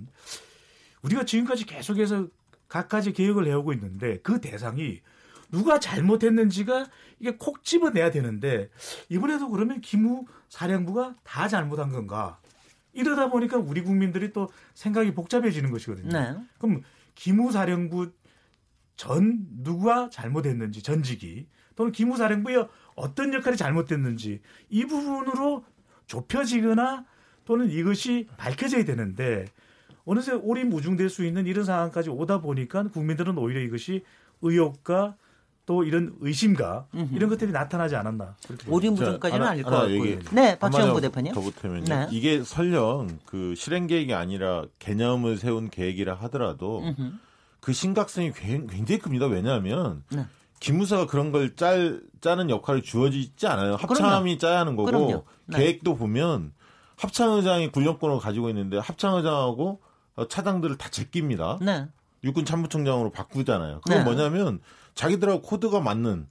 [1.01, 2.28] 우리가 지금까지 계속해서
[2.68, 5.01] 각가지 개혁을 해오고 있는데 그 대상이
[5.51, 6.88] 누가 잘못했는지가
[7.20, 8.70] 이게 콕 집어내야 되는데
[9.09, 12.39] 이번에도 그러면 기무 사령부가 다 잘못한 건가?
[12.98, 16.10] 이러다 보니까 우리 국민들이 또 생각이 복잡해지는 것이거든요.
[16.10, 16.36] 네.
[16.58, 16.82] 그럼
[17.16, 18.12] 기무사령부
[18.95, 25.64] 전 누가 잘못했는지 전직이 또는 기무사령부의 어떤 역할이 잘못됐는지 이 부분으로
[26.08, 27.06] 좁혀지거나
[27.45, 29.45] 또는 이것이 밝혀져야 되는데
[30.04, 34.04] 어느새 오리 무중될 수 있는 이런 상황까지 오다 보니까 국민들은 오히려 이것이
[34.41, 35.16] 의혹과
[35.68, 38.36] 또 이런 의심과 이런 것들이 나타나지 않았나.
[38.70, 40.05] 오리무중까지는 아닐 것 같고요.
[40.07, 41.34] 얘기- 네, 박지원 부대표님.
[41.34, 41.84] 더 보태면요.
[41.84, 42.07] 네.
[42.09, 47.11] 이게 설령 그 실행 계획이 아니라 개념을 세운 계획이라 하더라도 음흠.
[47.59, 49.26] 그 심각성이 굉- 굉장히 큽니다.
[49.28, 50.26] 왜냐하면 네.
[50.61, 53.76] 기무사가 그런 걸 짤, 짜는 역할이 주어지지 않아요.
[53.76, 55.26] 합참이 짜야 하는 거고 그럼요.
[55.47, 55.57] 네.
[55.57, 56.53] 계획도 보면
[56.95, 59.82] 합창의장이 군령권을 가지고 있는데 합창의장하고
[60.15, 61.59] 어, 차장들을 다 제낍니다.
[61.61, 61.88] 네.
[62.24, 63.82] 육군 참모총장으로 바꾸잖아요.
[63.82, 64.03] 그건 네.
[64.05, 64.61] 뭐냐면
[64.98, 66.28] 자기들하고 코드가 맞는.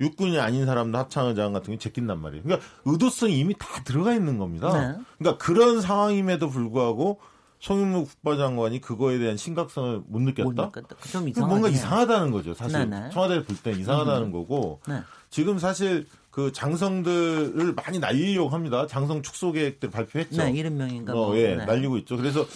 [0.00, 2.44] 육군이 아닌 사람도 합창의장 같은 게 제낀단 말이에요.
[2.44, 4.72] 그러니까 의도성이 이미 다 들어가 있는 겁니다.
[4.72, 4.98] 네.
[5.18, 7.18] 그러니까 그런 상황임에도 불구하고
[7.60, 10.44] 송영무 국방장관이 그거에 대한 심각성을 못 느꼈다.
[10.44, 11.46] 못 느꼈다.
[11.46, 12.54] 뭔가 이상하다는 거죠.
[12.54, 13.10] 사실 네네.
[13.10, 15.00] 청와대를 볼땐 이상하다는 거고 네.
[15.28, 18.86] 지금 사실 그 장성들을 많이 날리려고 합니다.
[18.86, 20.42] 장성 축소 계획들 발표했죠.
[20.42, 21.36] 네, 70명인가 어, 뭐.
[21.38, 21.64] 예, 네.
[21.64, 22.16] 날리고 있죠.
[22.16, 22.46] 그래서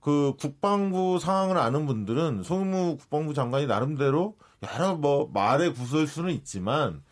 [0.00, 7.02] 그 국방부 상황을 아는 분들은 송무 국방부 장관이 나름대로 여러 뭐 말의 구설수는 있지만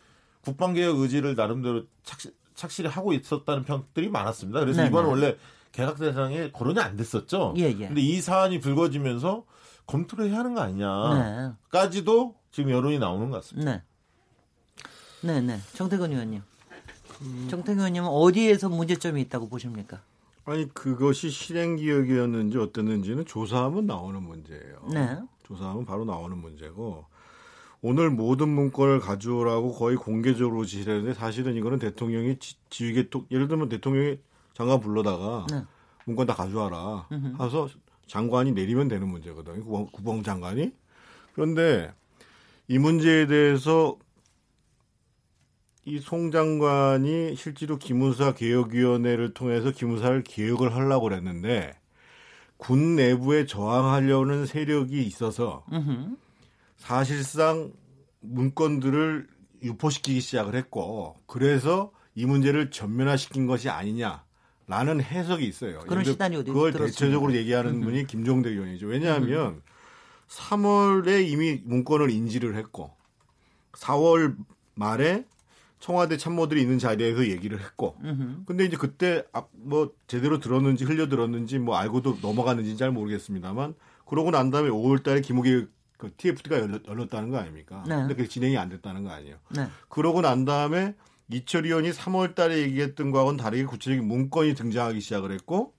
[0.41, 4.59] 국방개혁 의지를 나름대로 착실, 착실히 하고 있었다는 평들이 많았습니다.
[4.59, 4.89] 그래서 네네.
[4.89, 5.37] 이번은 원래
[5.71, 7.53] 개각 대상에 거론이 안 됐었죠.
[7.57, 7.87] 예, 예.
[7.87, 9.45] 근데 이 사안이 불거지면서
[9.87, 10.83] 검토를 해야 하는 거 네.
[10.83, 13.71] 아니냐까지도 지금 여론이 나오는 것 같습니다.
[13.71, 13.83] 네.
[15.21, 15.59] 네, 네.
[15.73, 16.41] 정태근 의원님.
[17.49, 20.01] 정태근 의원님은 어디에서 문제점이 있다고 보십니까?
[20.45, 24.87] 아니 그것이 실행 기억이었는지 어땠는지는 조사하면 나오는 문제예요.
[24.91, 25.19] 네.
[25.43, 27.05] 조사하면 바로 나오는 문제고
[27.81, 33.47] 오늘 모든 문건을 가져오라고 거의 공개적으로 지시를 했는데 사실은 이거는 대통령이 지, 지휘계 통 예를
[33.47, 34.19] 들면 대통령이
[34.53, 35.63] 장관 불러다가 네.
[36.05, 37.07] 문건 다 가져와라
[37.39, 37.69] 해서
[38.07, 39.63] 장관이 내리면 되는 문제거든요.
[39.63, 40.73] 국방, 국방장관이
[41.33, 41.91] 그런데
[42.67, 43.97] 이 문제에 대해서
[45.85, 51.75] 이 송 장관이 실제로 기무사 개혁위원회를 통해서 기무사를 개혁을 하려고 그랬는데
[52.57, 56.15] 군 내부에 저항하려는 세력이 있어서 음흠.
[56.81, 57.71] 사실상
[58.21, 59.27] 문건들을
[59.61, 65.79] 유포시키기 시작을 했고 그래서 이 문제를 전면화시킨 것이 아니냐라는 해석이 있어요.
[65.81, 66.99] 그런 들어 시나리오도 그걸 들었습니다.
[66.99, 68.87] 대체적으로 얘기하는 분이 김종대 의원이죠.
[68.87, 69.61] 왜냐하면
[70.27, 72.91] 3월에 이미 문건을 인지를 했고
[73.73, 74.35] 4월
[74.73, 75.25] 말에
[75.79, 78.45] 청와대 참모들이 있는 자리에서 얘기를 했고 음흠.
[78.45, 83.75] 근데 이제 그때 아, 뭐 제대로 들었는지 흘려 들었는지 뭐 알고도 넘어갔는지 잘 모르겠습니다만
[84.05, 85.67] 그러고 난 다음에 5월 달에 김우기
[86.01, 87.83] 그 TFT가 열렸, 다는거 아닙니까?
[87.87, 87.95] 네.
[87.95, 89.37] 근데 그게 진행이 안 됐다는 거 아니에요.
[89.49, 89.67] 네.
[89.87, 90.95] 그러고 난 다음에
[91.29, 95.73] 이철 의원이 3월 달에 얘기했던 거하고는 다르게 구체적인 문건이 등장하기 시작을 했고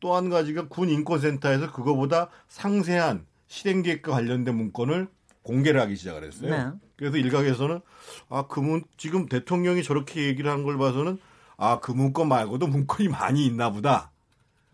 [0.00, 5.08] 또 한 가지가 군 인권센터에서 그거보다 상세한 실행 계획과 관련된 문건을
[5.42, 6.50] 공개를 하기 시작을 했어요.
[6.50, 6.70] 네.
[6.96, 7.80] 그래서 일각에서는
[8.28, 11.18] 아, 그 문, 지금 대통령이 저렇게 얘기를 하는 걸 봐서는
[11.56, 14.12] 아, 그 문건 말고도 문건이 많이 있나 보다.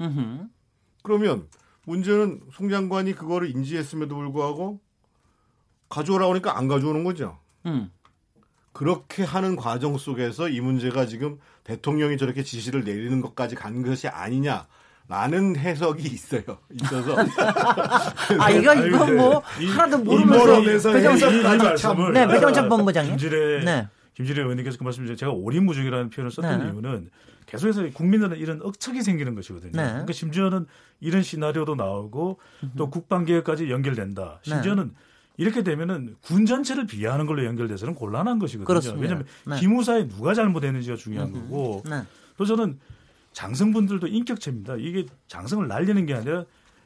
[0.00, 0.48] 음흠.
[1.02, 1.48] 그러면
[1.84, 4.80] 문제는 송 장관이 그거를 인지했음에도 불구하고
[5.88, 7.38] 가져오라고 하니까 안 가져오는 거죠.
[7.66, 7.90] 음.
[8.72, 14.66] 그렇게 하는 과정 속에서 이 문제가 지금 대통령이 저렇게 지시를 내리는 것까지 간 것이 아니냐
[15.06, 16.42] 라는 해석이 있어요.
[16.72, 17.14] 있어서
[18.40, 20.92] 아, 이거, 근데 뭐, 이- 하나도 이 모르면서.
[20.92, 23.10] 말씀을 네, 아까 본부장님.
[23.16, 23.88] 김지래 네.
[24.14, 26.64] 김지래 의원님께서 그 말씀 을 제가 오리무중이라는 표현을 썼던 네.
[26.72, 27.10] 이유는
[27.54, 29.72] 계속해서 국민들은 이런 억척이 생기는 것이거든요.
[29.72, 29.88] 네.
[29.88, 30.66] 그러니까 심지어는
[31.00, 32.38] 이런 시나리오도 나오고
[32.76, 34.40] 또 국방개혁까지 연결된다.
[34.44, 34.50] 네.
[34.50, 34.92] 심지어는
[35.36, 38.66] 이렇게 되면은 군 전체를 비하하는 걸로 연결돼서는 곤란한 것이거든요.
[38.66, 39.00] 그렇습니다.
[39.02, 39.58] 왜냐하면 네.
[39.58, 42.02] 기무사에 누가 잘못했는지가 중요한 거고 네.
[42.36, 42.78] 또 저는
[43.32, 44.76] 장성분들도 인격체입니다.
[44.78, 46.44] 이게 장성을 날리는 게 아니라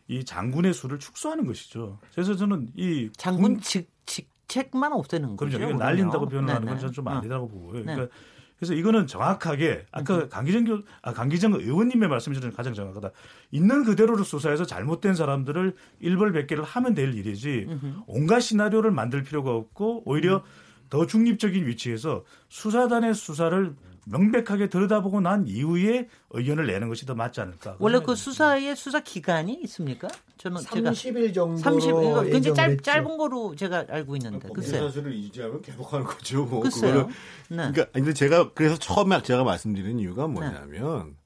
[0.08, 1.98] 이 장군의 수를 축소하는 것이죠.
[2.14, 5.58] 그래서 저는 이 장군 군- 직, 직책만 없애는 거죠.
[5.58, 5.76] 그렇죠.
[5.76, 6.78] 날린다고 표현을 하는 건.
[6.78, 7.10] 저는 좀 어.
[7.10, 7.84] 아니라고 보고요.
[7.84, 7.94] 네.
[7.94, 8.14] 그러니까
[8.58, 13.10] 그래서 이거는 정확하게 아까 강기정 교, 아, 강기정 의원님의 말씀이 저는 가장 정확하다.
[13.52, 17.68] 있는 그대로를 수사해서 잘못된 사람들을 일벌백계를 하면 될 일이지
[18.06, 20.42] 온갖 시나리오를 만들 필요가 없고 오히려
[20.90, 23.74] 더 중립적인 위치에서 수사단의 수사를
[24.10, 27.76] 명백하게 들여다보고 난 이후에 의견을 내는 것이 더 맞지 않을까.
[27.78, 30.08] 원래 그 수사의 수사 기간이 있습니까?
[30.38, 32.82] 저는 제가 30일 정도로 30, 이거 굉장히 짧.
[32.82, 34.48] 짧은 거로 제가 알고 있는데.
[34.48, 34.86] 범죄 글쎄요.
[34.88, 36.44] 사실을 이지하면 계속하는 거죠.
[36.44, 36.92] 뭐 글쎄요.
[36.92, 37.14] 그거를
[37.48, 37.56] 네.
[37.56, 41.16] 그러니까 아니, 근데 제가 그래서 처음에 제가 말씀드린 이유가 뭐냐면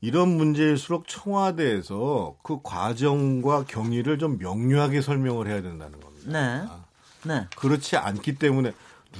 [0.00, 6.30] 이런 문제일수록 청와대에서 그 과정과 경위를 좀 명료하게 설명을 해야 된다는 겁니다.
[6.30, 6.68] 네.
[7.24, 7.46] 네.
[7.56, 8.72] 그렇지 않기 때문에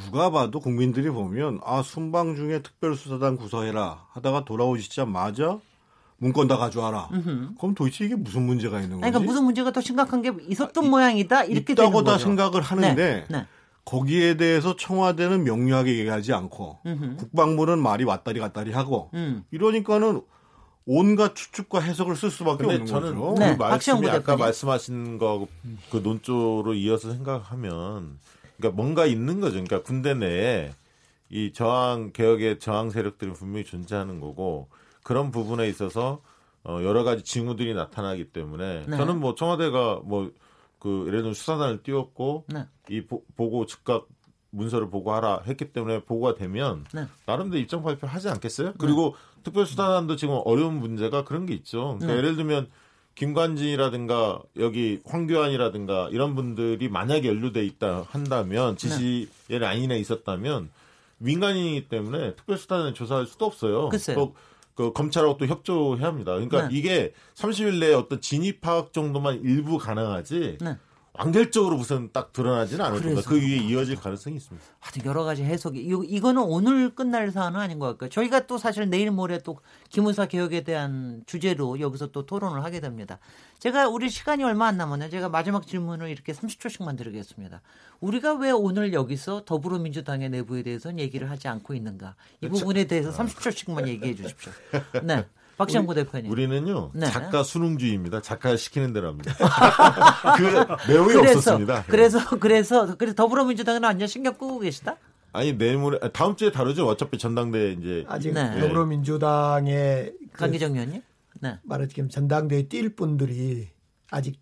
[0.04, 5.58] 누가 봐도 국민들이 보면 아 순방 중에 특별수사단 구성해라 하다가 돌아오시자마자
[6.18, 7.08] 문건 다 가져와라.
[7.58, 9.04] 그럼 도대체 이게 무슨 문제가 있는 거지?
[9.04, 12.24] 아니, 그러니까 무슨 문제가 더 심각한 게 있었던 모양이다 이렇게 있다고 되는 다 거죠.
[12.24, 13.24] 생각을 하는데 네.
[13.28, 13.46] 네.
[13.84, 17.16] 거기에 대해서 청와대는 명료하게 얘기하지 않고 음흠.
[17.18, 19.44] 국방부는 말이 왔다리 갔다리 하고 음.
[19.50, 20.22] 이러니까는
[20.88, 23.34] 온갖 추측과 해석을 쓸 수밖에 근데 없는 저는 거죠.
[23.34, 24.36] 그 네, 박시영 말씀이 아까.
[24.36, 25.46] 말씀하신 거
[25.90, 28.18] 그 논조로 이어서 생각하면
[28.56, 29.54] 그러니까 뭔가 있는 거죠.
[29.54, 30.72] 그러니까 군대 내에
[31.28, 34.68] 이 저항 개혁의 저항 세력들이 분명히 존재하는 거고
[35.02, 36.22] 그런 부분에 있어서
[36.64, 38.96] 어 여러 가지 징후들이 나타나기 때문에 네.
[38.96, 40.30] 저는 뭐 청와대가 뭐
[40.86, 42.66] 그 예를 들면 수사단을 띄웠고 네.
[42.88, 44.06] 이 보, 보고 즉각
[44.50, 47.06] 문서를 보고하라 했기 때문에 보고가 되면 네.
[47.26, 48.74] 나름대로 입장 발표 하지 않겠어요?
[48.78, 51.96] 그리고 특별수사단도 지금 어려운 문제가 그런 게 있죠.
[51.98, 52.18] 그러니까 네.
[52.18, 52.70] 예를 들면
[53.16, 60.70] 김관진이라든가 여기 황교안이라든가 이런 분들이 만약에 연루돼 있다 한다면 지시에 라인에 있었다면
[61.18, 63.88] 민간인이기 때문에 특별수사단에 조사할 수도 없어요.
[64.14, 64.34] 또
[64.76, 66.32] 그 검찰하고 또 협조해야 합니다.
[66.34, 66.76] 그러니까 네.
[66.76, 70.76] 이게 30일 내에 어떤 진입 파악 정도만 일부 가능하지 네.
[71.18, 73.22] 완결적으로 무슨 딱 드러나지는 않을 겁니다.
[73.28, 74.66] 그 위에 이어질 가능성이 있습니다.
[74.80, 78.10] 하여튼 여러 가지 해석이 이거, 이거는 오늘 끝날 사안은 아닌 것 같고요.
[78.10, 79.58] 저희가 또 사실 내일 모레 또
[79.88, 83.18] 기무사 개혁에 대한 주제로 여기서 또 토론을 하게 됩니다.
[83.58, 85.10] 제가 우리 시간이 얼마 안 남았네요.
[85.10, 87.62] 제가 마지막 질문을 이렇게 30초씩만 드리겠습니다.
[88.00, 92.14] 우리가 왜 오늘 여기서 더불어민주당의 내부에 대해서는 얘기를 하지 않고 있는가?
[92.42, 94.52] 이 부분에 대해서 30초씩만 얘기해 주십시오.
[95.02, 95.26] 네.
[95.56, 96.30] 박시영 부대표님.
[96.30, 97.06] 우리는요 네.
[97.06, 98.20] 작가 수능주의입니다.
[98.20, 99.34] 작가 시키는 대로 합니다.
[100.36, 101.84] 그 내용이 그래서, 없었습니다.
[101.88, 104.96] 그래서, 그래서, 그래서 더불어민주당은 완전 신경 끄고 계시다?
[105.32, 106.86] 아니 내일모레 아, 다음 주에 다루죠.
[106.86, 108.58] 어차피 전당대 이제 아직 네.
[108.60, 111.02] 더불어민주당의 그 강기정 의원님?
[111.40, 111.58] 네.
[111.62, 113.68] 말하자면 전당대회 뛸 분들이
[114.10, 114.38] 아직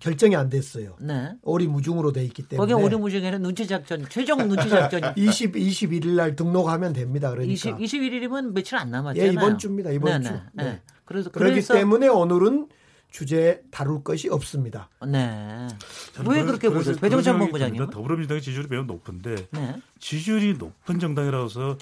[0.00, 0.96] 결정이 안 됐어요.
[1.00, 1.32] 네.
[1.42, 6.92] 오리무중으로 돼 있기 때문에 거기 오리무중에는 눈치 작전, 최종 눈치 작전이 20, 21일 날 등록하면
[6.92, 7.30] 됩니다.
[7.30, 9.28] 그러니까 20, 21일이면 며칠 안 남았잖아요.
[9.28, 9.90] 예, 이번 주입니다.
[9.90, 10.24] 이번 네네.
[10.24, 10.32] 주.
[10.54, 10.64] 네.
[10.64, 10.82] 네.
[11.04, 12.68] 그래서 그렇기 그래서 때문에 오늘은
[13.10, 14.88] 주제 다룰 것이 없습니다.
[15.06, 15.66] 네.
[16.26, 16.94] 왜 그렇게 보세요?
[16.96, 17.76] 배정찬 본부장님.
[17.76, 17.92] 듭니다.
[17.92, 19.76] 더불어민주당의 지지율이 매우 높은데 네.
[19.98, 21.78] 지지율이 높은 정당이라서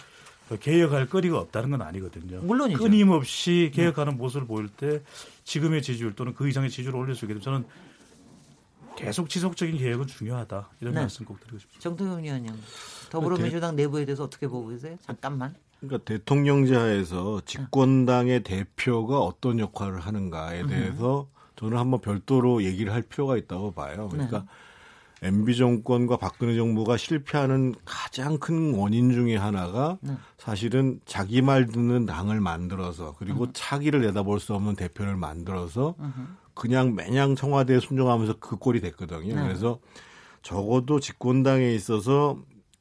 [0.60, 2.40] 개혁할 거리가 없다는 건 아니거든요.
[2.42, 2.78] 물론이죠.
[2.78, 5.02] 끊임없이 개혁하는 모습을 보일 때
[5.42, 7.64] 지금의 지지율 또는 그 이상의 지지율을 올릴 수 있게 되면 저는
[8.96, 11.00] 계속 지속적인 개혁은 중요하다 이런 네.
[11.00, 11.80] 말씀 꼭 드리고 싶습니다.
[11.82, 12.52] 정태훈 의원님.
[13.10, 14.96] 더불어민주당 내부에 대해서 어떻게 보고 계세요?
[15.02, 15.54] 잠깐만.
[15.80, 23.72] 그러니까 대통령제하에서 집권당의 대표가 어떤 역할을 하는가에 대해서 저는 한번 별도로 얘기를 할 필요가 있다고
[23.72, 24.08] 봐요.
[24.10, 24.46] 그러니까
[25.22, 29.98] MB 정권과 박근혜 정부가 실패하는 가장 큰 원인 중에 하나가
[30.38, 35.94] 사실은 자기 말 듣는 당을 만들어서 그리고 차기를 내다볼 수 없는 대표를 만들어서
[36.56, 39.34] 그냥 매냥 청와대에 순종하면서 그 꼴이 됐거든요.
[39.34, 39.78] 그래서
[40.42, 42.38] 적어도 집권당에 있어서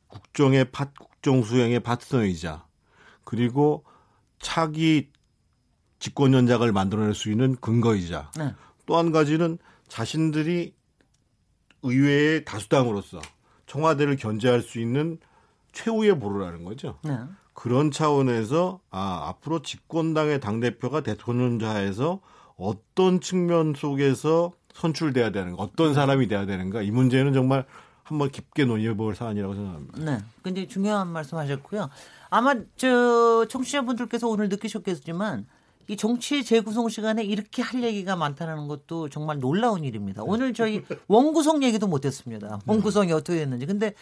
[0.08, 2.66] 국정의 파, 국정 수행의 파트너이자
[3.26, 3.84] 그리고
[4.40, 5.12] 차기
[6.00, 8.54] 집권 연작을 만들어낼 수 있는 근거이자 네.
[8.86, 9.58] 또한 가지는
[9.90, 10.74] 자신들이
[11.84, 13.20] 의회의 다수당으로서
[13.66, 15.20] 청와대를 견제할 수 있는
[15.74, 16.98] 최후의 보루라는 거죠.
[17.04, 17.18] 네.
[17.54, 22.22] 그런 차원에서 아 앞으로 집권당의 당 대표가 대통령자에서
[22.58, 27.66] 어떤 측면 속에서 선출돼야 되는가, 어떤 사람이 돼야 되는가 이 문제는 정말
[28.04, 30.00] 한번 깊게 논의해볼 사안이라고 생각합니다.
[30.00, 30.20] 네.
[30.44, 31.90] 굉장히 중요한 말씀 하셨고요.
[32.30, 35.48] 아마 저 청취자분들께서 오늘 느끼셨겠지만
[35.88, 40.24] 이 정치 재구성 시간에 이렇게 할 얘기가 많다는 것도 정말 놀라운 일입니다.
[40.24, 42.60] 오늘 저희 원구성 얘기도 못했습니다.
[42.66, 43.66] 원구성이 어떻게 됐는지.
[43.66, 43.94] 근데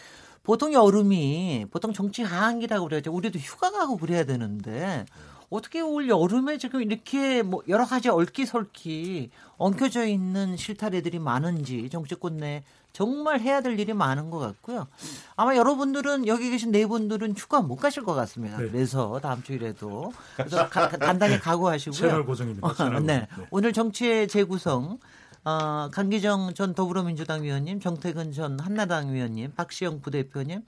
[0.42, 3.12] 보통 여름이 보통 정치 하한기라고 그래야죠.
[3.12, 5.04] 우리도 휴가 가고 그래야 되는데
[5.54, 12.64] 어떻게 올 여름에 지금 이렇게 뭐 여러 가지 얽기설기 엉켜져 있는 실타래들이 많은지 정치권 내
[12.92, 14.86] 정말 해야 될 일이 많은 것 같고요.
[15.36, 18.58] 아마 여러분들은 여기 계신 네 분들은 휴가 못 가실 것 같습니다.
[18.58, 18.68] 네.
[18.68, 21.98] 그래서 다음 주일에도 그래서 가- 가- 단단히 각오하시고요.
[21.98, 22.74] 채널 고정입니다.
[22.74, 23.06] 채널 고정.
[23.06, 23.20] 네.
[23.36, 23.44] 네.
[23.50, 24.98] 오늘 정치의 재구성
[25.46, 30.62] 어, 강기정 전 더불어민주당 위원님, 정태근 전 한나당 위원님, 박시영 부대표님,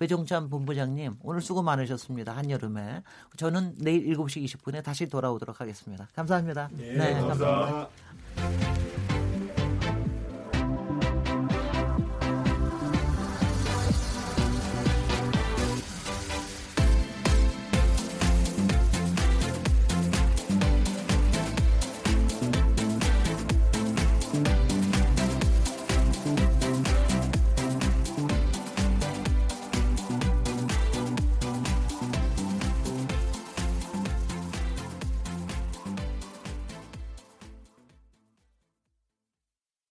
[0.00, 2.34] 배종찬 본부장님 오늘 수고 많으셨습니다.
[2.34, 3.02] 한여름에
[3.36, 6.08] 저는 내일 7시 20분에 다시 돌아오도록 하겠습니다.
[6.14, 6.70] 감사합니다.
[6.72, 7.90] 네, 감사합니다.